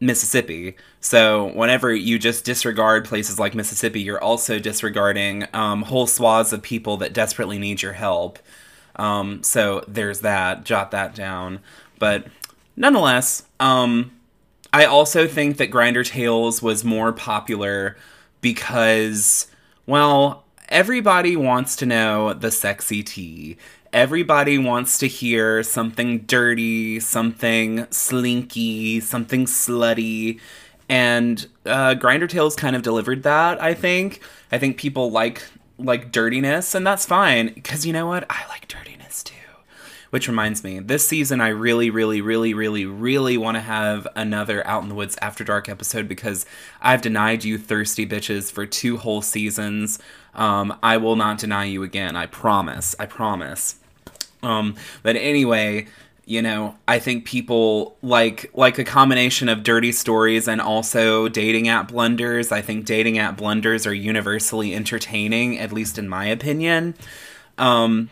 Mississippi. 0.00 0.76
So 1.00 1.52
whenever 1.52 1.94
you 1.94 2.18
just 2.18 2.44
disregard 2.44 3.04
places 3.04 3.38
like 3.38 3.54
Mississippi, 3.54 4.00
you're 4.00 4.22
also 4.22 4.58
disregarding 4.58 5.46
um, 5.52 5.82
whole 5.82 6.06
swaths 6.06 6.52
of 6.52 6.62
people 6.62 6.96
that 6.98 7.12
desperately 7.12 7.58
need 7.58 7.82
your 7.82 7.92
help. 7.92 8.38
Um, 8.96 9.42
so 9.42 9.84
there's 9.86 10.20
that. 10.20 10.64
Jot 10.64 10.90
that 10.90 11.14
down. 11.14 11.60
But 11.98 12.26
nonetheless, 12.76 13.44
um, 13.60 14.12
I 14.72 14.84
also 14.84 15.26
think 15.26 15.56
that 15.58 15.70
Grindr 15.70 16.06
Tales 16.06 16.60
was 16.62 16.84
more 16.84 17.12
popular 17.12 17.96
because, 18.40 19.46
well, 19.86 20.44
everybody 20.68 21.36
wants 21.36 21.76
to 21.76 21.86
know 21.86 22.34
the 22.34 22.50
sexy 22.50 23.02
tea. 23.02 23.56
Everybody 23.92 24.58
wants 24.58 24.98
to 24.98 25.08
hear 25.08 25.62
something 25.62 26.18
dirty, 26.20 27.00
something 27.00 27.86
slinky, 27.90 29.00
something 29.00 29.46
slutty. 29.46 30.40
And 30.88 31.46
uh, 31.66 31.94
Grindr 31.94 32.28
Tales 32.28 32.56
kind 32.56 32.74
of 32.74 32.82
delivered 32.82 33.22
that, 33.22 33.62
I 33.62 33.74
think. 33.74 34.20
I 34.50 34.58
think 34.58 34.78
people 34.78 35.10
like 35.10 35.42
like 35.78 36.10
dirtiness, 36.10 36.74
and 36.74 36.86
that's 36.86 37.06
fine. 37.06 37.52
Because 37.52 37.86
you 37.86 37.92
know 37.92 38.06
what? 38.06 38.24
I 38.30 38.46
like 38.48 38.68
dirtiness 38.68 39.22
too. 39.22 39.34
Which 40.10 40.26
reminds 40.26 40.64
me, 40.64 40.78
this 40.78 41.06
season 41.06 41.40
I 41.42 41.48
really, 41.48 41.90
really, 41.90 42.22
really, 42.22 42.54
really, 42.54 42.86
really 42.86 43.36
want 43.36 43.56
to 43.56 43.60
have 43.60 44.08
another 44.16 44.66
Out 44.66 44.82
in 44.82 44.88
the 44.88 44.94
Woods 44.94 45.18
After 45.20 45.44
Dark 45.44 45.68
episode 45.68 46.08
because 46.08 46.46
I've 46.80 47.02
denied 47.02 47.44
you 47.44 47.58
thirsty 47.58 48.06
bitches 48.06 48.50
for 48.50 48.64
two 48.64 48.96
whole 48.96 49.20
seasons. 49.20 49.98
Um, 50.34 50.78
I 50.82 50.96
will 50.96 51.16
not 51.16 51.36
deny 51.36 51.66
you 51.66 51.82
again. 51.82 52.16
I 52.16 52.24
promise. 52.24 52.96
I 52.98 53.04
promise. 53.04 53.76
Um, 54.42 54.76
but 55.02 55.16
anyway, 55.16 55.88
you 56.28 56.42
know, 56.42 56.76
I 56.86 56.98
think 56.98 57.24
people 57.24 57.96
like 58.02 58.50
like 58.52 58.78
a 58.78 58.84
combination 58.84 59.48
of 59.48 59.62
dirty 59.62 59.92
stories 59.92 60.46
and 60.46 60.60
also 60.60 61.26
dating 61.26 61.68
app 61.68 61.88
blunders. 61.88 62.52
I 62.52 62.60
think 62.60 62.84
dating 62.84 63.18
app 63.18 63.38
blunders 63.38 63.86
are 63.86 63.94
universally 63.94 64.74
entertaining, 64.74 65.58
at 65.58 65.72
least 65.72 65.98
in 65.98 66.06
my 66.06 66.26
opinion. 66.26 66.94
Um, 67.56 68.10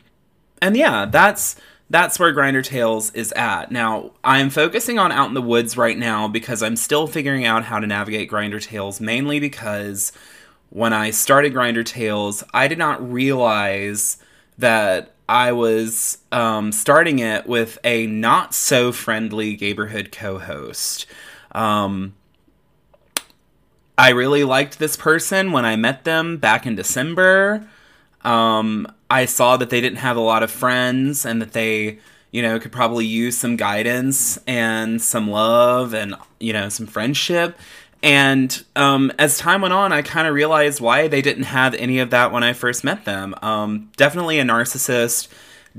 and 0.63 0.79
yeah, 0.79 1.05
that's 1.05 1.57
that's 1.91 2.19
where 2.19 2.35
Grindr 2.35 2.65
Tales 2.65 3.13
is 3.13 3.33
at. 3.33 3.71
Now, 3.71 4.13
I'm 4.25 4.49
focusing 4.49 4.99
on 4.99 5.13
Out 5.13 5.29
in 5.29 5.35
the 5.35 5.43
Woods 5.43 5.77
right 5.77 5.99
now 5.99 6.27
because 6.27 6.63
I'm 6.63 6.77
still 6.77 7.07
figuring 7.07 7.45
out 7.45 7.65
how 7.65 7.81
to 7.81 7.87
navigate 7.87 8.31
Grindr 8.31 8.63
Tales, 8.63 8.99
mainly 8.99 9.41
because 9.41 10.11
when 10.71 10.95
I 10.95 11.11
started 11.11 11.53
Grindr 11.53 11.85
Tales, 11.85 12.43
I 12.55 12.67
did 12.67 12.79
not 12.79 13.13
realize 13.13 14.17
that 14.57 15.16
I 15.29 15.53
was 15.53 16.19
um, 16.31 16.73
starting 16.73 17.19
it 17.19 17.47
with 17.47 17.79
a 17.83 18.07
not 18.07 18.55
so 18.55 18.93
friendly 18.93 19.57
neighborhood 19.57 20.13
co 20.13 20.39
host. 20.39 21.07
Um, 21.53 22.15
I 23.99 24.11
really 24.11 24.45
liked 24.45 24.79
this 24.79 24.97
person 24.97 25.53
when 25.53 25.65
I 25.65 25.77
met 25.77 26.05
them 26.05 26.37
back 26.37 26.67
in 26.67 26.77
December. 26.77 27.67
Um, 28.23 28.87
I 29.11 29.25
saw 29.25 29.57
that 29.57 29.71
they 29.71 29.81
didn't 29.81 29.99
have 29.99 30.17
a 30.17 30.21
lot 30.21 30.43
of 30.43 30.51
friends 30.51 31.25
and 31.25 31.41
that 31.41 31.53
they, 31.53 31.99
you 32.31 32.43
know, 32.43 32.59
could 32.59 32.73
probably 32.73 33.07
use 33.07 33.39
some 33.39 33.57
guidance 33.57 34.39
and 34.47 35.01
some 35.01 35.31
love 35.31 35.95
and, 35.95 36.15
you 36.39 36.53
know, 36.53 36.69
some 36.69 36.87
friendship. 36.87 37.59
And 38.03 38.65
um, 38.77 39.13
as 39.19 39.39
time 39.39 39.63
went 39.63 39.75
on, 39.75 39.93
I 39.93 40.03
kind 40.03 40.29
of 40.29 40.35
realized 40.35 40.81
why 40.81 41.09
they 41.09 41.23
didn't 41.23 41.45
have 41.45 41.75
any 41.75 41.99
of 41.99 42.11
that 42.11 42.31
when 42.31 42.45
I 42.45 42.53
first 42.53 42.85
met 42.85 43.05
them. 43.05 43.35
Um, 43.43 43.91
definitely 43.97 44.39
a 44.39 44.45
narcissist, 44.45 45.29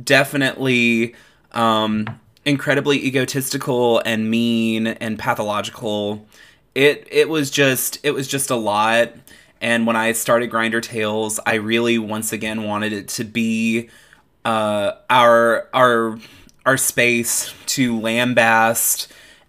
definitely 0.01 1.15
um, 1.51 2.19
incredibly 2.43 3.05
egotistical 3.05 4.01
and 4.05 4.29
mean 4.29 4.87
and 4.87 5.19
pathological. 5.19 6.27
It 6.73 7.07
it 7.11 7.29
was 7.29 7.51
just 7.51 7.99
it 8.03 8.11
was 8.11 8.27
just 8.27 8.49
a 8.49 8.55
lot. 8.55 9.13
And 9.59 9.87
when 9.87 9.95
I 9.95 10.11
started 10.11 10.51
Grindr 10.51 10.81
Tales, 10.81 11.39
I 11.45 11.55
really 11.55 11.97
once 11.97 12.31
again 12.31 12.63
wanted 12.63 12.93
it 12.93 13.07
to 13.09 13.23
be 13.23 13.89
uh, 14.45 14.93
our 15.09 15.67
our 15.73 16.19
our 16.65 16.77
space 16.77 17.53
to 17.67 17.97
lambast 17.99 19.07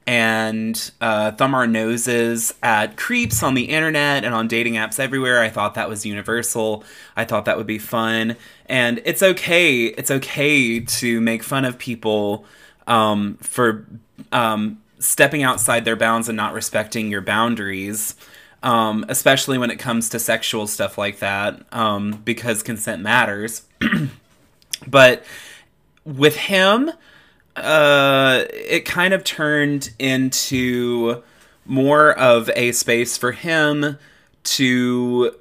and 0.08 0.90
uh, 1.02 1.32
thumb 1.32 1.54
our 1.54 1.66
noses 1.66 2.54
at 2.62 2.96
creeps 2.96 3.42
on 3.42 3.52
the 3.52 3.64
internet 3.64 4.24
and 4.24 4.34
on 4.34 4.48
dating 4.48 4.72
apps 4.72 4.98
everywhere. 4.98 5.42
I 5.42 5.50
thought 5.50 5.74
that 5.74 5.86
was 5.86 6.06
universal. 6.06 6.82
I 7.14 7.26
thought 7.26 7.44
that 7.44 7.58
would 7.58 7.66
be 7.66 7.76
fun. 7.76 8.36
And 8.64 9.02
it's 9.04 9.22
okay. 9.22 9.84
It's 9.84 10.10
okay 10.10 10.80
to 10.80 11.20
make 11.20 11.42
fun 11.42 11.66
of 11.66 11.76
people 11.76 12.46
um, 12.86 13.36
for 13.42 13.86
um, 14.32 14.80
stepping 14.98 15.42
outside 15.42 15.84
their 15.84 15.94
bounds 15.94 16.26
and 16.26 16.36
not 16.38 16.54
respecting 16.54 17.10
your 17.10 17.20
boundaries. 17.20 18.16
Um, 18.62 19.04
especially 19.10 19.58
when 19.58 19.70
it 19.70 19.76
comes 19.76 20.08
to 20.08 20.18
sexual 20.18 20.66
stuff 20.66 20.96
like 20.96 21.18
that, 21.18 21.62
um, 21.70 22.22
because 22.24 22.62
consent 22.62 23.02
matters. 23.02 23.66
but 24.86 25.22
with 26.06 26.36
him, 26.36 26.92
uh, 27.58 28.44
it 28.50 28.84
kind 28.84 29.14
of 29.14 29.24
turned 29.24 29.90
into 29.98 31.22
more 31.64 32.12
of 32.18 32.50
a 32.56 32.72
space 32.72 33.16
for 33.16 33.32
him 33.32 33.98
to 34.44 35.34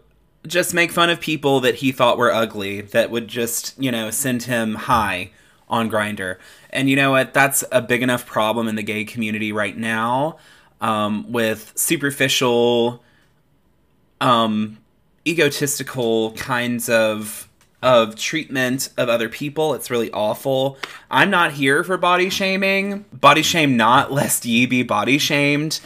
just 0.46 0.74
make 0.74 0.92
fun 0.92 1.10
of 1.10 1.20
people 1.20 1.60
that 1.62 1.76
he 1.76 1.92
thought 1.92 2.18
were 2.18 2.32
ugly 2.32 2.82
that 2.82 3.10
would 3.10 3.28
just, 3.28 3.78
you 3.82 3.92
know, 3.92 4.10
send 4.10 4.44
him 4.44 4.76
high 4.76 5.32
on 5.70 5.90
Grindr. 5.90 6.38
And 6.70 6.90
you 6.90 6.96
know 6.96 7.12
what? 7.12 7.34
That's 7.34 7.64
a 7.72 7.82
big 7.82 8.02
enough 8.02 8.26
problem 8.26 8.68
in 8.68 8.76
the 8.76 8.84
gay 8.84 9.06
community 9.06 9.52
right 9.52 9.78
now 9.78 10.38
um, 10.82 11.32
with 11.32 11.74
superficial, 11.76 13.04
um, 14.22 14.78
egotistical 15.26 16.34
kinds 16.34 16.90
of 16.90 17.47
of 17.82 18.16
treatment 18.16 18.90
of 18.98 19.10
other 19.10 19.30
people. 19.30 19.74
It's 19.74 19.92
really 19.92 20.12
awful. 20.12 20.78
I'm 21.12 21.30
not 21.30 21.54
here 21.54 21.84
for 21.84 21.98
body 21.98 22.30
shaming. 22.30 23.06
Body 23.14 23.44
shame 23.44 23.78
not, 23.78 24.12
lest 24.20 24.46
ye 24.46 24.66
be 24.66 24.84
body 24.84 25.18
shamed. 25.18 25.80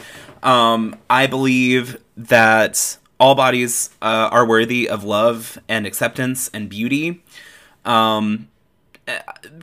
Um, 0.44 0.96
I 1.10 1.28
believe 1.28 2.02
that 2.18 2.98
all 3.20 3.36
bodies 3.36 3.92
uh, 4.02 4.30
are 4.32 4.46
worthy 4.46 4.90
of 4.90 5.04
love 5.04 5.60
and 5.68 5.86
acceptance 5.86 6.50
and 6.54 6.70
beauty. 6.70 7.22
Um, 7.86 8.48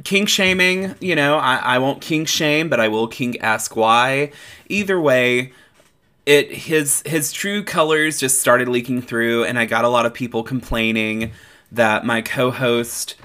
kink 0.04 0.28
shaming, 0.28 0.94
you 1.00 1.16
know, 1.16 1.38
I, 1.38 1.56
I 1.56 1.78
won't 1.78 2.00
kink 2.00 2.28
shame, 2.28 2.68
but 2.68 2.80
I 2.80 2.88
will 2.88 3.08
kink 3.08 3.38
ask 3.40 3.74
why. 3.74 4.32
Either 4.68 5.00
way, 5.00 5.52
it 6.26 6.52
his 6.52 7.02
his 7.06 7.32
true 7.32 7.64
colors 7.64 8.20
just 8.20 8.40
started 8.40 8.68
leaking 8.68 9.02
through, 9.02 9.44
and 9.44 9.58
I 9.58 9.64
got 9.64 9.84
a 9.84 9.88
lot 9.88 10.04
of 10.06 10.12
people 10.12 10.42
complaining 10.42 11.32
that 11.72 12.04
my 12.04 12.22
co-host 12.22 13.16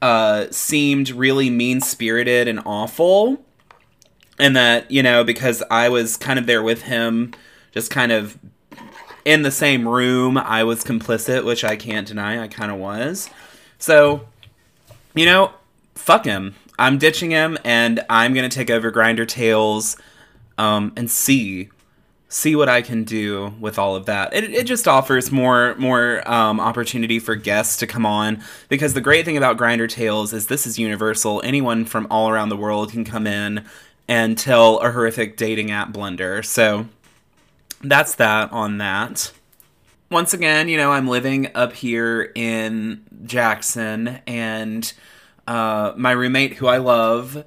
uh, 0.00 0.46
seemed 0.50 1.10
really 1.10 1.48
mean-spirited 1.48 2.48
and 2.48 2.60
awful 2.66 3.44
and 4.38 4.56
that 4.56 4.90
you 4.90 5.02
know 5.02 5.22
because 5.22 5.62
i 5.70 5.88
was 5.88 6.16
kind 6.16 6.38
of 6.38 6.46
there 6.46 6.62
with 6.62 6.82
him 6.82 7.32
just 7.72 7.90
kind 7.90 8.10
of 8.10 8.38
in 9.24 9.42
the 9.42 9.50
same 9.50 9.86
room. 9.86 10.36
I 10.36 10.64
was 10.64 10.84
complicit, 10.84 11.44
which 11.44 11.64
I 11.64 11.76
can't 11.76 12.06
deny. 12.06 12.42
I 12.42 12.48
kind 12.48 12.70
of 12.70 12.78
was. 12.78 13.30
So, 13.78 14.26
you 15.14 15.26
know, 15.26 15.52
fuck 15.94 16.24
him. 16.24 16.54
I'm 16.78 16.98
ditching 16.98 17.30
him, 17.30 17.58
and 17.64 18.04
I'm 18.08 18.34
gonna 18.34 18.48
take 18.48 18.70
over 18.70 18.90
Grindr 18.90 19.26
Tales, 19.28 19.96
um, 20.58 20.92
and 20.96 21.10
see 21.10 21.68
see 22.32 22.56
what 22.56 22.66
I 22.66 22.80
can 22.80 23.04
do 23.04 23.52
with 23.60 23.78
all 23.78 23.94
of 23.94 24.06
that. 24.06 24.32
It, 24.32 24.44
it 24.54 24.66
just 24.66 24.88
offers 24.88 25.30
more 25.30 25.74
more 25.76 26.26
um, 26.28 26.60
opportunity 26.60 27.18
for 27.18 27.36
guests 27.36 27.76
to 27.78 27.86
come 27.86 28.06
on 28.06 28.42
because 28.68 28.94
the 28.94 29.02
great 29.02 29.26
thing 29.26 29.36
about 29.36 29.58
Grindr 29.58 29.88
Tales 29.88 30.32
is 30.32 30.46
this 30.46 30.66
is 30.66 30.78
universal. 30.78 31.42
Anyone 31.44 31.84
from 31.84 32.06
all 32.10 32.30
around 32.30 32.48
the 32.48 32.56
world 32.56 32.90
can 32.90 33.04
come 33.04 33.26
in 33.26 33.64
and 34.08 34.38
tell 34.38 34.78
a 34.78 34.90
horrific 34.90 35.36
dating 35.36 35.70
app 35.70 35.92
blunder. 35.92 36.42
So 36.42 36.86
that's 37.82 38.14
that 38.14 38.50
on 38.50 38.78
that. 38.78 39.30
Once 40.10 40.32
again, 40.32 40.68
you 40.68 40.78
know, 40.78 40.90
I'm 40.90 41.08
living 41.08 41.50
up 41.54 41.74
here 41.74 42.32
in 42.34 43.04
Jackson 43.24 44.20
and 44.26 44.90
uh, 45.46 45.92
my 45.96 46.12
roommate 46.12 46.54
who 46.54 46.66
I 46.66 46.78
love 46.78 47.44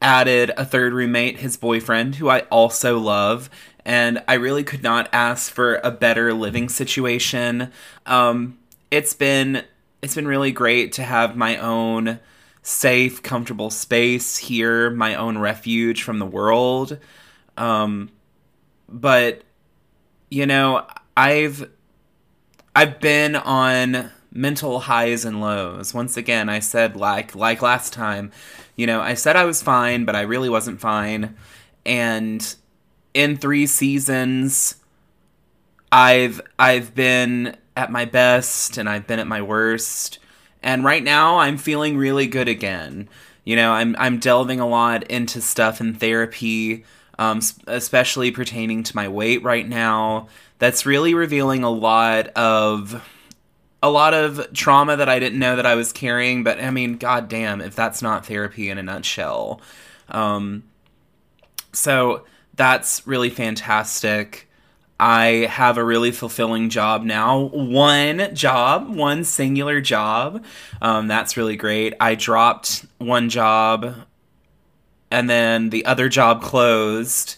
added 0.00 0.52
a 0.56 0.64
third 0.64 0.92
roommate, 0.92 1.38
his 1.38 1.56
boyfriend, 1.56 2.16
who 2.16 2.28
I 2.28 2.40
also 2.50 2.98
love, 2.98 3.48
and 3.86 4.20
I 4.26 4.34
really 4.34 4.64
could 4.64 4.82
not 4.82 5.08
ask 5.12 5.50
for 5.50 5.76
a 5.76 5.92
better 5.92 6.34
living 6.34 6.68
situation. 6.68 7.70
Um, 8.04 8.58
it's 8.90 9.14
been 9.14 9.62
it's 10.02 10.16
been 10.16 10.26
really 10.26 10.50
great 10.50 10.92
to 10.94 11.04
have 11.04 11.36
my 11.36 11.56
own 11.56 12.18
safe, 12.62 13.22
comfortable 13.22 13.70
space 13.70 14.36
here, 14.36 14.90
my 14.90 15.14
own 15.14 15.38
refuge 15.38 16.02
from 16.02 16.18
the 16.18 16.26
world. 16.26 16.98
Um, 17.56 18.10
but 18.88 19.42
you 20.30 20.46
know, 20.46 20.84
I've 21.16 21.70
I've 22.74 22.98
been 22.98 23.36
on 23.36 24.10
mental 24.32 24.80
highs 24.80 25.24
and 25.24 25.40
lows. 25.40 25.94
Once 25.94 26.16
again, 26.16 26.48
I 26.48 26.58
said 26.58 26.96
like 26.96 27.36
like 27.36 27.62
last 27.62 27.92
time, 27.92 28.32
you 28.74 28.88
know, 28.88 29.00
I 29.00 29.14
said 29.14 29.36
I 29.36 29.44
was 29.44 29.62
fine, 29.62 30.04
but 30.04 30.16
I 30.16 30.22
really 30.22 30.48
wasn't 30.48 30.80
fine. 30.80 31.36
And 31.84 32.56
in 33.16 33.34
three 33.38 33.66
seasons 33.66 34.76
I've 35.90 36.42
I've 36.58 36.94
been 36.94 37.56
at 37.74 37.90
my 37.90 38.04
best 38.04 38.76
and 38.76 38.88
I've 38.88 39.06
been 39.06 39.18
at 39.18 39.26
my 39.26 39.40
worst. 39.40 40.18
And 40.62 40.84
right 40.84 41.02
now 41.02 41.38
I'm 41.38 41.56
feeling 41.56 41.96
really 41.96 42.26
good 42.26 42.48
again. 42.48 43.08
You 43.44 43.56
know, 43.56 43.72
I'm 43.72 43.96
I'm 43.98 44.18
delving 44.18 44.60
a 44.60 44.68
lot 44.68 45.04
into 45.04 45.40
stuff 45.40 45.80
in 45.80 45.94
therapy, 45.94 46.84
um, 47.18 47.40
especially 47.66 48.30
pertaining 48.30 48.82
to 48.82 48.96
my 48.96 49.08
weight 49.08 49.42
right 49.42 49.66
now. 49.66 50.28
That's 50.58 50.84
really 50.84 51.14
revealing 51.14 51.62
a 51.62 51.70
lot 51.70 52.28
of 52.28 53.02
a 53.82 53.88
lot 53.88 54.12
of 54.12 54.52
trauma 54.52 54.96
that 54.96 55.08
I 55.08 55.18
didn't 55.18 55.38
know 55.38 55.56
that 55.56 55.66
I 55.66 55.74
was 55.76 55.90
carrying. 55.90 56.44
But 56.44 56.60
I 56.60 56.70
mean, 56.70 56.98
goddamn, 56.98 57.62
if 57.62 57.74
that's 57.74 58.02
not 58.02 58.26
therapy 58.26 58.68
in 58.68 58.76
a 58.76 58.82
nutshell. 58.82 59.62
Um, 60.10 60.64
so 61.72 62.24
that's 62.56 63.06
really 63.06 63.30
fantastic. 63.30 64.48
I 64.98 65.46
have 65.50 65.76
a 65.76 65.84
really 65.84 66.10
fulfilling 66.10 66.70
job 66.70 67.04
now. 67.04 67.38
One 67.38 68.34
job, 68.34 68.88
one 68.88 69.24
singular 69.24 69.80
job. 69.80 70.42
Um, 70.80 71.06
that's 71.06 71.36
really 71.36 71.56
great. 71.56 71.92
I 72.00 72.14
dropped 72.14 72.86
one 72.98 73.28
job 73.28 73.94
and 75.10 75.28
then 75.30 75.70
the 75.70 75.84
other 75.84 76.08
job 76.08 76.42
closed. 76.42 77.36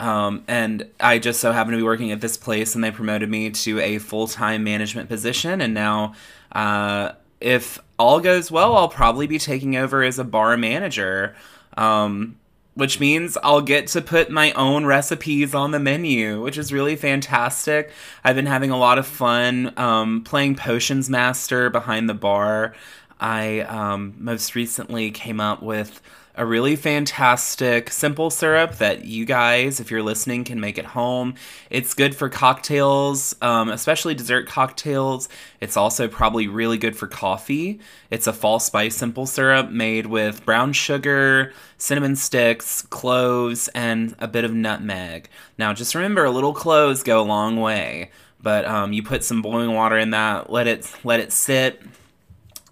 Um, 0.00 0.44
and 0.46 0.88
I 1.00 1.18
just 1.18 1.40
so 1.40 1.52
happened 1.52 1.72
to 1.72 1.78
be 1.78 1.82
working 1.82 2.12
at 2.12 2.20
this 2.20 2.36
place, 2.36 2.74
and 2.74 2.84
they 2.84 2.90
promoted 2.90 3.28
me 3.28 3.50
to 3.50 3.80
a 3.80 3.98
full 3.98 4.28
time 4.28 4.62
management 4.62 5.08
position. 5.08 5.60
And 5.60 5.74
now, 5.74 6.14
uh, 6.52 7.12
if 7.40 7.78
all 7.98 8.20
goes 8.20 8.50
well, 8.50 8.76
I'll 8.76 8.88
probably 8.88 9.26
be 9.26 9.38
taking 9.38 9.76
over 9.76 10.02
as 10.02 10.18
a 10.18 10.24
bar 10.24 10.56
manager. 10.56 11.34
Um, 11.76 12.38
which 12.78 13.00
means 13.00 13.36
I'll 13.42 13.60
get 13.60 13.88
to 13.88 14.00
put 14.00 14.30
my 14.30 14.52
own 14.52 14.86
recipes 14.86 15.52
on 15.52 15.72
the 15.72 15.80
menu, 15.80 16.40
which 16.40 16.56
is 16.56 16.72
really 16.72 16.94
fantastic. 16.94 17.90
I've 18.22 18.36
been 18.36 18.46
having 18.46 18.70
a 18.70 18.78
lot 18.78 18.98
of 18.98 19.06
fun 19.06 19.72
um, 19.76 20.22
playing 20.22 20.54
Potions 20.54 21.10
Master 21.10 21.70
behind 21.70 22.08
the 22.08 22.14
bar. 22.14 22.76
I 23.18 23.62
um, 23.62 24.14
most 24.20 24.54
recently 24.54 25.10
came 25.10 25.40
up 25.40 25.60
with 25.60 26.00
a 26.38 26.46
really 26.46 26.76
fantastic 26.76 27.90
simple 27.90 28.30
syrup 28.30 28.76
that 28.76 29.04
you 29.04 29.24
guys, 29.24 29.80
if 29.80 29.90
you're 29.90 30.04
listening, 30.04 30.44
can 30.44 30.60
make 30.60 30.78
at 30.78 30.84
home. 30.84 31.34
It's 31.68 31.94
good 31.94 32.14
for 32.14 32.28
cocktails, 32.28 33.34
um, 33.42 33.68
especially 33.68 34.14
dessert 34.14 34.46
cocktails. 34.46 35.28
It's 35.60 35.76
also 35.76 36.06
probably 36.06 36.46
really 36.46 36.78
good 36.78 36.96
for 36.96 37.08
coffee. 37.08 37.80
It's 38.08 38.28
a 38.28 38.32
fall 38.32 38.60
spice 38.60 38.94
simple 38.94 39.26
syrup 39.26 39.70
made 39.70 40.06
with 40.06 40.44
brown 40.44 40.72
sugar, 40.72 41.52
cinnamon 41.76 42.14
sticks, 42.14 42.82
cloves, 42.82 43.66
and 43.74 44.14
a 44.20 44.28
bit 44.28 44.44
of 44.44 44.54
nutmeg. 44.54 45.28
Now, 45.58 45.74
just 45.74 45.96
remember, 45.96 46.24
a 46.24 46.30
little 46.30 46.54
cloves 46.54 47.02
go 47.02 47.20
a 47.20 47.22
long 47.22 47.60
way. 47.60 48.12
But 48.40 48.64
um, 48.64 48.92
you 48.92 49.02
put 49.02 49.24
some 49.24 49.42
boiling 49.42 49.74
water 49.74 49.98
in 49.98 50.10
that, 50.10 50.48
let 50.48 50.68
it 50.68 50.88
let 51.02 51.18
it 51.18 51.32
sit 51.32 51.82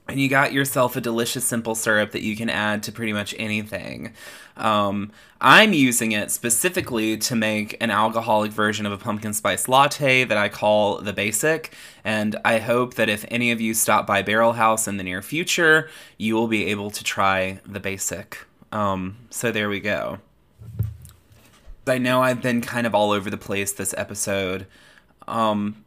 and 0.08 0.20
you 0.20 0.28
got 0.28 0.52
yourself 0.52 0.96
a 0.96 1.00
delicious 1.00 1.44
simple 1.44 1.74
syrup 1.74 2.12
that 2.12 2.22
you 2.22 2.36
can 2.36 2.48
add 2.48 2.82
to 2.84 2.92
pretty 2.92 3.12
much 3.12 3.34
anything. 3.38 4.12
Um, 4.56 5.10
I'm 5.40 5.72
using 5.72 6.12
it 6.12 6.30
specifically 6.30 7.16
to 7.18 7.34
make 7.34 7.76
an 7.80 7.90
alcoholic 7.90 8.52
version 8.52 8.86
of 8.86 8.92
a 8.92 8.98
pumpkin 8.98 9.34
spice 9.34 9.68
latte 9.68 10.24
that 10.24 10.38
I 10.38 10.48
call 10.48 10.98
the 10.98 11.12
basic. 11.12 11.74
And 12.04 12.36
I 12.44 12.58
hope 12.58 12.94
that 12.94 13.08
if 13.08 13.24
any 13.28 13.50
of 13.50 13.60
you 13.60 13.74
stop 13.74 14.06
by 14.06 14.22
Barrel 14.22 14.52
House 14.52 14.86
in 14.86 14.96
the 14.96 15.04
near 15.04 15.22
future, 15.22 15.90
you 16.18 16.34
will 16.34 16.48
be 16.48 16.66
able 16.66 16.90
to 16.90 17.02
try 17.02 17.60
the 17.66 17.80
basic. 17.80 18.38
Um, 18.72 19.16
so 19.30 19.50
there 19.50 19.68
we 19.68 19.80
go. 19.80 20.18
I 21.88 21.98
know 21.98 22.22
I've 22.22 22.42
been 22.42 22.60
kind 22.62 22.86
of 22.86 22.94
all 22.94 23.10
over 23.10 23.30
the 23.30 23.36
place 23.36 23.72
this 23.72 23.94
episode. 23.96 24.66
Um, 25.28 25.84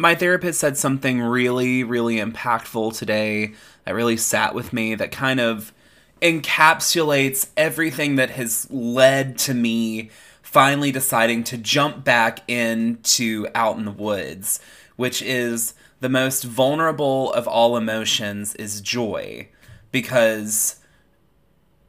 my 0.00 0.14
therapist 0.14 0.58
said 0.58 0.78
something 0.78 1.20
really, 1.20 1.84
really 1.84 2.16
impactful 2.16 2.96
today 2.96 3.52
that 3.84 3.94
really 3.94 4.16
sat 4.16 4.54
with 4.54 4.72
me 4.72 4.94
that 4.94 5.12
kind 5.12 5.38
of 5.38 5.74
encapsulates 6.22 7.50
everything 7.54 8.16
that 8.16 8.30
has 8.30 8.66
led 8.70 9.36
to 9.36 9.52
me 9.52 10.08
finally 10.40 10.90
deciding 10.90 11.44
to 11.44 11.58
jump 11.58 12.02
back 12.02 12.40
into 12.48 13.46
Out 13.54 13.76
in 13.76 13.84
the 13.84 13.90
Woods, 13.90 14.58
which 14.96 15.20
is 15.20 15.74
the 16.00 16.08
most 16.08 16.44
vulnerable 16.44 17.30
of 17.34 17.46
all 17.46 17.76
emotions 17.76 18.54
is 18.54 18.80
joy. 18.80 19.48
Because 19.92 20.76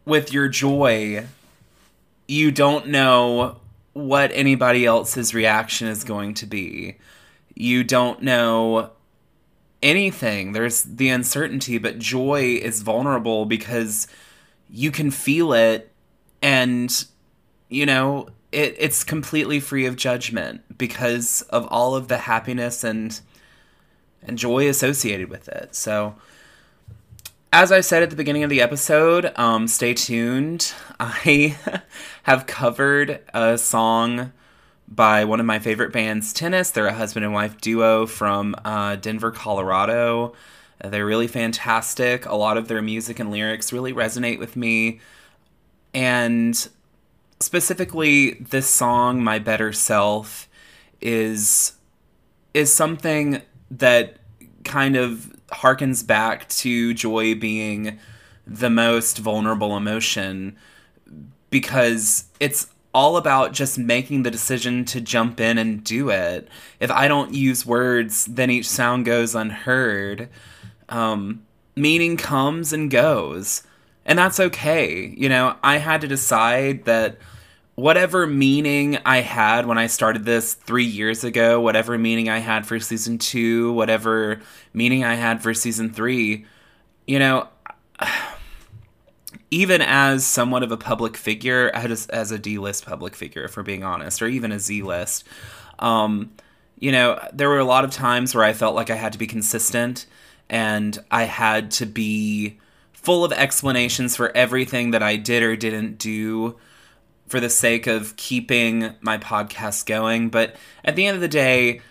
with 0.04 0.34
your 0.34 0.50
joy, 0.50 1.28
you 2.28 2.52
don't 2.52 2.88
know 2.88 3.62
what 3.94 4.32
anybody 4.34 4.86
else's 4.86 5.34
reaction 5.34 5.88
is 5.88 6.04
going 6.04 6.34
to 6.34 6.46
be 6.46 6.98
you 7.56 7.84
don't 7.84 8.22
know 8.22 8.92
anything. 9.82 10.52
There's 10.52 10.84
the 10.84 11.10
uncertainty, 11.10 11.78
but 11.78 12.00
joy 12.00 12.60
is 12.62 12.82
vulnerable 12.82 13.46
because 13.46 14.08
you 14.70 14.92
can 14.92 15.12
feel 15.12 15.54
it 15.54 15.92
and 16.42 17.06
you 17.70 17.86
know, 17.86 18.28
it, 18.52 18.76
it's 18.78 19.04
completely 19.04 19.60
free 19.62 19.86
of 19.86 19.96
judgment 19.96 20.78
because 20.78 21.42
of 21.44 21.66
all 21.68 21.96
of 21.96 22.10
the 22.10 22.18
happiness 22.18 22.84
and 22.84 23.20
and 24.22 24.38
joy 24.38 24.68
associated 24.68 25.30
with 25.30 25.48
it. 25.48 25.74
So 25.74 26.16
as 27.54 27.72
I 27.72 27.82
said 27.82 28.04
at 28.04 28.10
the 28.10 28.16
beginning 28.16 28.44
of 28.44 28.50
the 28.50 28.62
episode, 28.62 29.32
um, 29.36 29.68
stay 29.68 29.94
tuned. 29.94 30.74
I 31.00 31.58
have 32.24 32.46
covered 32.46 33.22
a 33.34 33.58
song 33.58 34.32
by 34.92 35.24
one 35.24 35.40
of 35.40 35.46
my 35.46 35.58
favorite 35.58 35.94
bands, 35.94 36.34
Tennis. 36.34 36.70
They're 36.70 36.88
a 36.88 36.94
husband 36.94 37.24
and 37.24 37.34
wife 37.34 37.60
duo 37.62 38.06
from 38.06 38.56
uh, 38.66 38.98
Denver, 38.98 39.32
Colorado. 39.32 40.34
They're 40.84 41.06
really 41.06 41.28
fantastic. 41.28 42.26
A 42.26 42.36
lot 42.36 42.58
of 42.58 42.68
their 42.68 42.82
music 42.82 43.20
and 43.20 43.32
lyrics 43.32 43.72
really 43.72 43.94
resonate 43.94 44.38
with 44.38 44.56
me. 44.56 45.00
And 45.94 46.68
specifically, 47.40 48.34
this 48.34 48.68
song, 48.68 49.24
My 49.24 49.40
Better 49.40 49.72
Self, 49.72 50.50
is 51.00 51.74
is 52.54 52.72
something 52.72 53.42
that 53.70 54.18
kind 54.66 54.98
of 54.98 55.34
harkens 55.52 56.06
back 56.06 56.48
to 56.50 56.94
joy 56.94 57.34
being 57.34 57.98
the 58.46 58.70
most 58.70 59.18
vulnerable 59.18 59.78
emotion 59.78 60.58
because 61.50 62.26
it's 62.40 62.68
all 62.94 63.18
about 63.18 63.54
just 63.54 63.78
making 63.78 64.24
the 64.24 64.32
decision 64.32 64.86
to 64.86 65.00
jump 65.00 65.40
in 65.40 65.58
and 65.58 65.84
do 65.84 66.10
it. 66.10 66.48
If 66.80 66.92
I 66.92 67.08
don't 67.08 67.34
use 67.34 67.66
words, 67.66 68.26
then 68.26 68.50
each 68.50 68.68
sound 68.68 69.06
goes 69.06 69.34
unheard. 69.34 70.30
Um, 70.90 71.46
meaning 71.76 72.18
comes 72.18 72.74
and 72.74 72.92
goes. 72.92 73.64
And 74.06 74.20
that's 74.20 74.40
okay. 74.40 75.14
You 75.16 75.30
know, 75.30 75.56
I 75.64 75.78
had 75.78 76.02
to 76.02 76.08
decide 76.08 76.86
that 76.86 77.18
whatever 77.76 78.28
meaning 78.28 78.98
I 79.06 79.22
had 79.22 79.66
when 79.66 79.78
I 79.78 79.88
started 79.88 80.26
this 80.26 80.54
three 80.54 80.86
years 80.86 81.24
ago, 81.24 81.62
whatever 81.62 81.98
meaning 81.98 82.30
I 82.30 82.40
had 82.40 82.66
for 82.66 82.80
season 82.80 83.18
two, 83.18 83.72
whatever 83.74 84.42
meaning 84.74 85.04
I 85.04 85.16
had 85.16 85.42
for 85.42 85.54
season 85.54 85.92
three, 85.94 86.46
you 87.08 87.20
know, 87.20 87.48
even 89.52 89.82
as 89.82 90.26
somewhat 90.26 90.64
of 90.64 90.72
a 90.72 90.78
public 90.78 91.18
figure, 91.18 91.70
as, 91.74 92.08
as 92.08 92.32
a 92.32 92.40
D 92.40 92.58
list 92.58 92.86
public 92.86 93.16
figure, 93.16 93.44
if 93.44 93.58
we're 93.58 93.64
being 93.64 93.84
honest, 93.84 94.22
or 94.22 94.28
even 94.28 94.52
a 94.52 94.60
Z 94.60 94.82
list, 94.82 95.26
um, 95.80 96.32
you 96.80 96.92
know, 96.92 97.20
there 97.34 97.50
were 97.50 97.60
a 97.60 97.66
lot 97.66 97.84
of 97.84 97.92
times 97.92 98.34
where 98.34 98.46
I 98.46 98.54
felt 98.54 98.76
like 98.76 98.90
I 98.90 98.96
had 98.96 99.14
to 99.14 99.20
be 99.20 99.28
consistent 99.28 100.06
and 100.50 100.98
I 101.12 101.24
had 101.24 101.70
to 101.72 101.86
be 101.86 102.60
full 102.94 103.24
of 103.26 103.32
explanations 103.32 104.16
for 104.16 104.36
everything 104.36 104.92
that 104.92 105.04
I 105.04 105.18
did 105.18 105.44
or 105.44 105.56
didn't 105.56 105.98
do 105.98 106.58
for 107.28 107.40
the 107.40 107.50
sake 107.50 107.88
of 107.88 108.16
keeping 108.16 108.94
my 109.02 109.18
podcast 109.18 109.86
going. 109.86 110.30
But 110.30 110.56
at 110.84 110.96
the 110.96 111.06
end 111.06 111.16
of 111.16 111.22
the 111.22 111.28
day, 111.28 111.82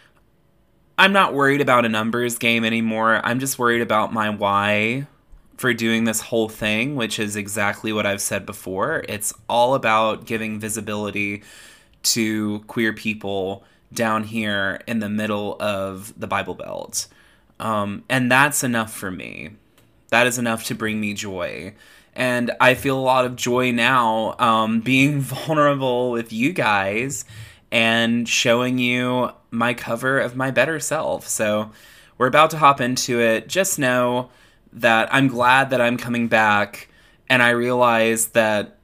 I'm 0.99 1.13
not 1.13 1.35
worried 1.35 1.61
about 1.61 1.85
a 1.85 1.89
numbers 1.89 2.39
game 2.39 2.65
anymore. 2.65 3.21
I'm 3.25 3.41
just 3.41 3.59
worried 3.59 3.81
about 3.81 4.13
my 4.13 4.31
why 4.31 5.07
for 5.61 5.75
doing 5.75 6.05
this 6.05 6.23
whole 6.23 6.49
thing, 6.49 6.97
which 6.97 7.19
is 7.19 7.37
exactly 7.37 7.93
what 7.93 8.07
I've 8.07 8.23
said 8.23 8.47
before. 8.47 9.05
It's 9.11 9.31
all 9.47 9.75
about 9.75 10.25
giving 10.25 10.59
visibility 10.59 11.43
to 12.05 12.61
queer 12.61 12.95
people 12.95 13.63
down 13.93 14.25
here 14.25 14.81
in 14.87 15.01
the 15.01 15.11
middle 15.11 15.61
of 15.61 16.19
the 16.19 16.27
Bible 16.27 16.55
Belt. 16.55 17.09
Um, 17.59 18.05
and 18.09 18.33
that's 18.33 18.65
enough 18.65 18.91
for 18.91 19.11
me. 19.11 19.51
That 20.09 20.27
is 20.27 20.39
enough 20.39 20.65
to 20.65 20.75
bring 20.75 20.99
me 20.99 21.13
joy. 21.13 21.75
And 22.15 22.53
I 22.59 22.73
feel 22.73 22.99
a 22.99 23.03
lot 23.03 23.27
of 23.27 23.37
joy 23.37 23.71
now 23.71 24.37
um, 24.39 24.81
being 24.93 25.21
vulnerable 25.21 26.11
with 26.11 26.33
you 26.33 26.55
guys 26.55 27.27
and 27.71 28.27
showing 28.27 28.79
you 28.79 29.33
my 29.51 29.75
cover 29.75 30.21
of 30.21 30.37
my 30.37 30.51
better 30.51 30.81
self. 30.81 31.29
So 31.29 31.71
we're 32.17 32.29
about 32.29 32.49
to 32.53 32.57
hop 32.57 32.81
into 32.81 33.21
it. 33.21 33.47
Just 33.47 33.79
know 33.79 34.31
that 34.73 35.13
I'm 35.13 35.29
glad 35.29 35.71
that 35.71 35.81
I'm 35.81 35.97
coming 35.97 36.29
back 36.29 36.89
and 37.29 37.43
I 37.43 37.51
realize 37.51 38.29
that 38.29 38.77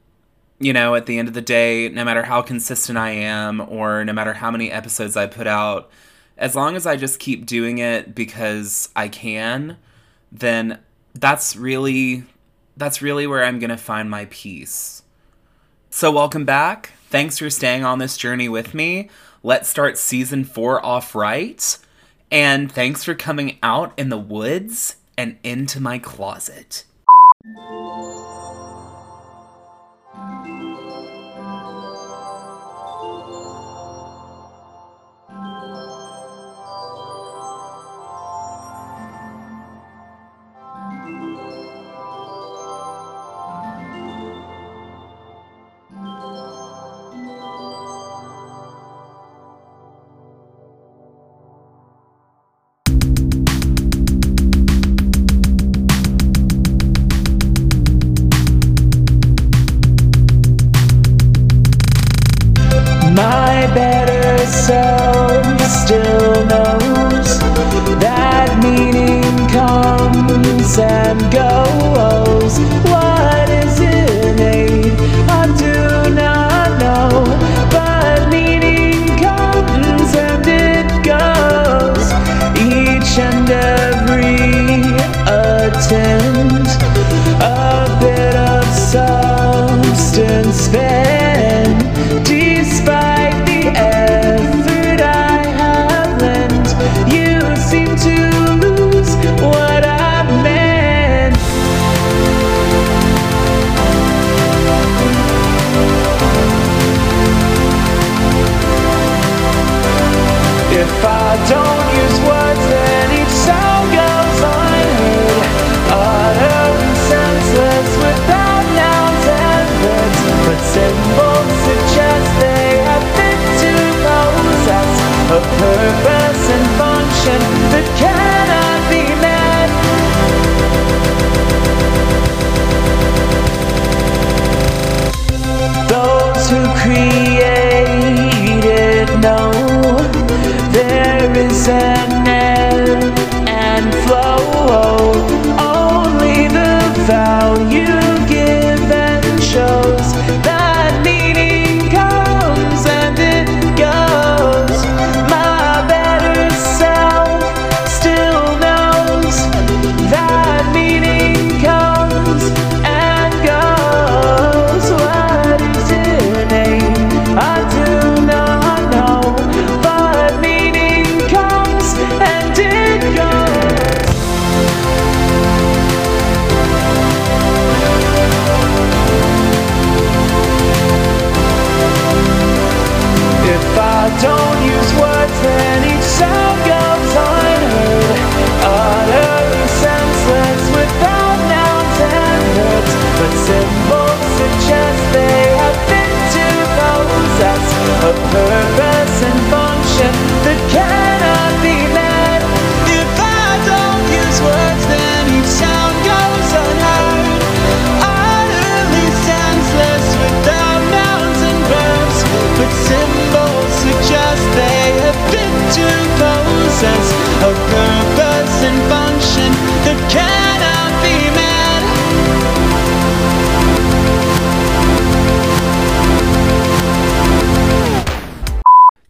you 0.59 0.73
know, 0.73 0.95
at 0.95 1.07
the 1.07 1.19
end 1.19 1.29
of 1.29 1.35
the 1.35 1.43
day, 1.43 1.89
no 1.91 2.05
matter 2.05 2.23
how 2.23 2.41
consistent 2.41 2.97
I 2.97 3.11
am 3.11 3.61
or 3.61 4.05
no 4.05 4.13
matter 4.13 4.33
how 4.33 4.51
many 4.51 4.71
episodes 4.71 5.17
I 5.17 5.27
put 5.27 5.47
out, 5.47 5.91
as 6.39 6.55
long 6.55 6.77
as 6.77 6.87
I 6.87 6.97
just 6.97 7.19
keep 7.19 7.47
doing 7.47 7.79
it 7.79 8.15
because 8.15 8.89
I 8.97 9.09
can, 9.09 9.77
then 10.33 10.79
that's 11.15 11.57
really 11.57 12.25
that's 12.77 13.01
really 13.01 13.27
where 13.27 13.43
I'm 13.43 13.59
going 13.59 13.71
to 13.71 13.77
find 13.77 14.11
my 14.11 14.27
peace. 14.27 15.03
So 15.89 16.11
welcome 16.11 16.45
back. 16.45 16.93
Thanks 17.09 17.39
for 17.39 17.49
staying 17.49 17.85
on 17.85 17.99
this 17.99 18.19
journey 18.19 18.51
with 18.51 18.75
me. 18.75 19.09
Let's 19.43 19.69
start 19.69 19.97
season 19.97 20.45
4 20.45 20.85
off 20.85 21.15
right. 21.15 21.79
And 22.31 22.71
thanks 22.71 23.03
for 23.03 23.15
coming 23.15 23.59
out 23.63 23.95
in 23.97 24.11
the 24.11 24.19
woods 24.19 24.97
and 25.19 25.37
into 25.43 25.81
my 25.81 25.99
closet. 25.99 26.85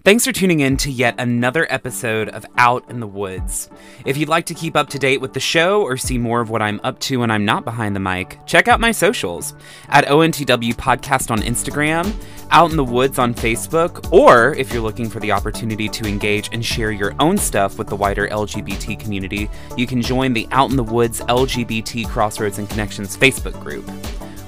Thanks 0.06 0.24
for 0.24 0.30
tuning 0.30 0.60
in 0.60 0.76
to 0.76 0.90
yet 0.92 1.16
another 1.18 1.66
episode 1.68 2.28
of 2.28 2.46
Out 2.56 2.88
in 2.88 3.00
the 3.00 3.08
Woods. 3.08 3.68
If 4.04 4.16
you'd 4.16 4.28
like 4.28 4.46
to 4.46 4.54
keep 4.54 4.76
up 4.76 4.88
to 4.90 5.00
date 5.00 5.20
with 5.20 5.32
the 5.32 5.40
show 5.40 5.82
or 5.82 5.96
see 5.96 6.16
more 6.16 6.40
of 6.40 6.48
what 6.48 6.62
I'm 6.62 6.80
up 6.84 7.00
to 7.00 7.16
when 7.16 7.30
I'm 7.32 7.44
not 7.44 7.64
behind 7.64 7.96
the 7.96 7.98
mic, 7.98 8.38
check 8.46 8.68
out 8.68 8.78
my 8.78 8.92
socials 8.92 9.54
at 9.88 10.04
ONTW 10.04 10.74
Podcast 10.74 11.32
on 11.32 11.40
Instagram, 11.40 12.14
Out 12.52 12.70
in 12.70 12.76
the 12.76 12.84
Woods 12.84 13.18
on 13.18 13.34
Facebook, 13.34 14.12
or 14.12 14.54
if 14.54 14.72
you're 14.72 14.80
looking 14.80 15.10
for 15.10 15.18
the 15.18 15.32
opportunity 15.32 15.88
to 15.88 16.06
engage 16.06 16.50
and 16.52 16.64
share 16.64 16.92
your 16.92 17.12
own 17.18 17.36
stuff 17.36 17.76
with 17.76 17.88
the 17.88 17.96
wider 17.96 18.28
LGBT 18.28 19.00
community, 19.00 19.50
you 19.76 19.88
can 19.88 20.00
join 20.00 20.32
the 20.34 20.46
Out 20.52 20.70
in 20.70 20.76
the 20.76 20.84
Woods 20.84 21.20
LGBT 21.22 22.08
Crossroads 22.08 22.58
and 22.58 22.70
Connections 22.70 23.16
Facebook 23.16 23.60
group. 23.60 23.84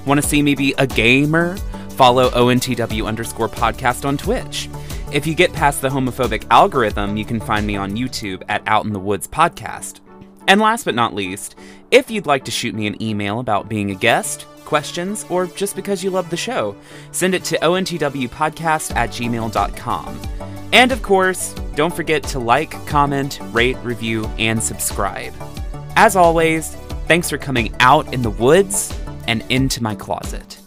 Want 0.05 0.21
to 0.21 0.25
see 0.25 0.41
me 0.41 0.55
be 0.55 0.73
a 0.77 0.87
gamer? 0.87 1.57
Follow 1.97 2.29
ONTW 2.29 3.05
underscore 3.05 3.49
podcast 3.49 4.05
on 4.05 4.15
Twitch. 4.15 4.69
If 5.11 5.25
you 5.25 5.33
get 5.33 5.51
past 5.53 5.81
the 5.81 5.89
homophobic 5.89 6.45
algorithm, 6.51 7.17
you 7.17 7.25
can 7.25 7.39
find 7.39 7.65
me 7.65 7.75
on 7.75 7.97
YouTube 7.97 8.43
at 8.47 8.61
Out 8.67 8.85
in 8.85 8.93
the 8.93 8.99
Woods 8.99 9.27
Podcast. 9.27 10.01
And 10.47 10.61
last 10.61 10.85
but 10.85 10.93
not 10.93 11.15
least, 11.15 11.55
if 11.89 12.11
you'd 12.11 12.27
like 12.27 12.45
to 12.45 12.51
shoot 12.51 12.75
me 12.75 12.85
an 12.85 13.01
email 13.01 13.39
about 13.39 13.67
being 13.67 13.89
a 13.89 13.95
guest, 13.95 14.45
questions, 14.65 15.25
or 15.29 15.47
just 15.47 15.75
because 15.75 16.03
you 16.03 16.11
love 16.11 16.29
the 16.29 16.37
show, 16.37 16.75
send 17.11 17.33
it 17.33 17.43
to 17.45 17.57
ontwpodcast 17.57 18.95
at 18.95 19.09
gmail.com. 19.09 20.21
And 20.73 20.91
of 20.91 21.01
course, 21.01 21.55
don't 21.73 21.95
forget 21.95 22.21
to 22.25 22.39
like, 22.39 22.69
comment, 22.85 23.39
rate, 23.51 23.77
review, 23.77 24.25
and 24.37 24.61
subscribe. 24.61 25.33
As 25.95 26.15
always, 26.15 26.75
thanks 27.07 27.31
for 27.31 27.39
coming 27.39 27.73
out 27.79 28.13
in 28.13 28.21
the 28.21 28.29
woods 28.29 28.95
and 29.27 29.43
into 29.49 29.81
my 29.81 29.95
closet. 29.95 30.58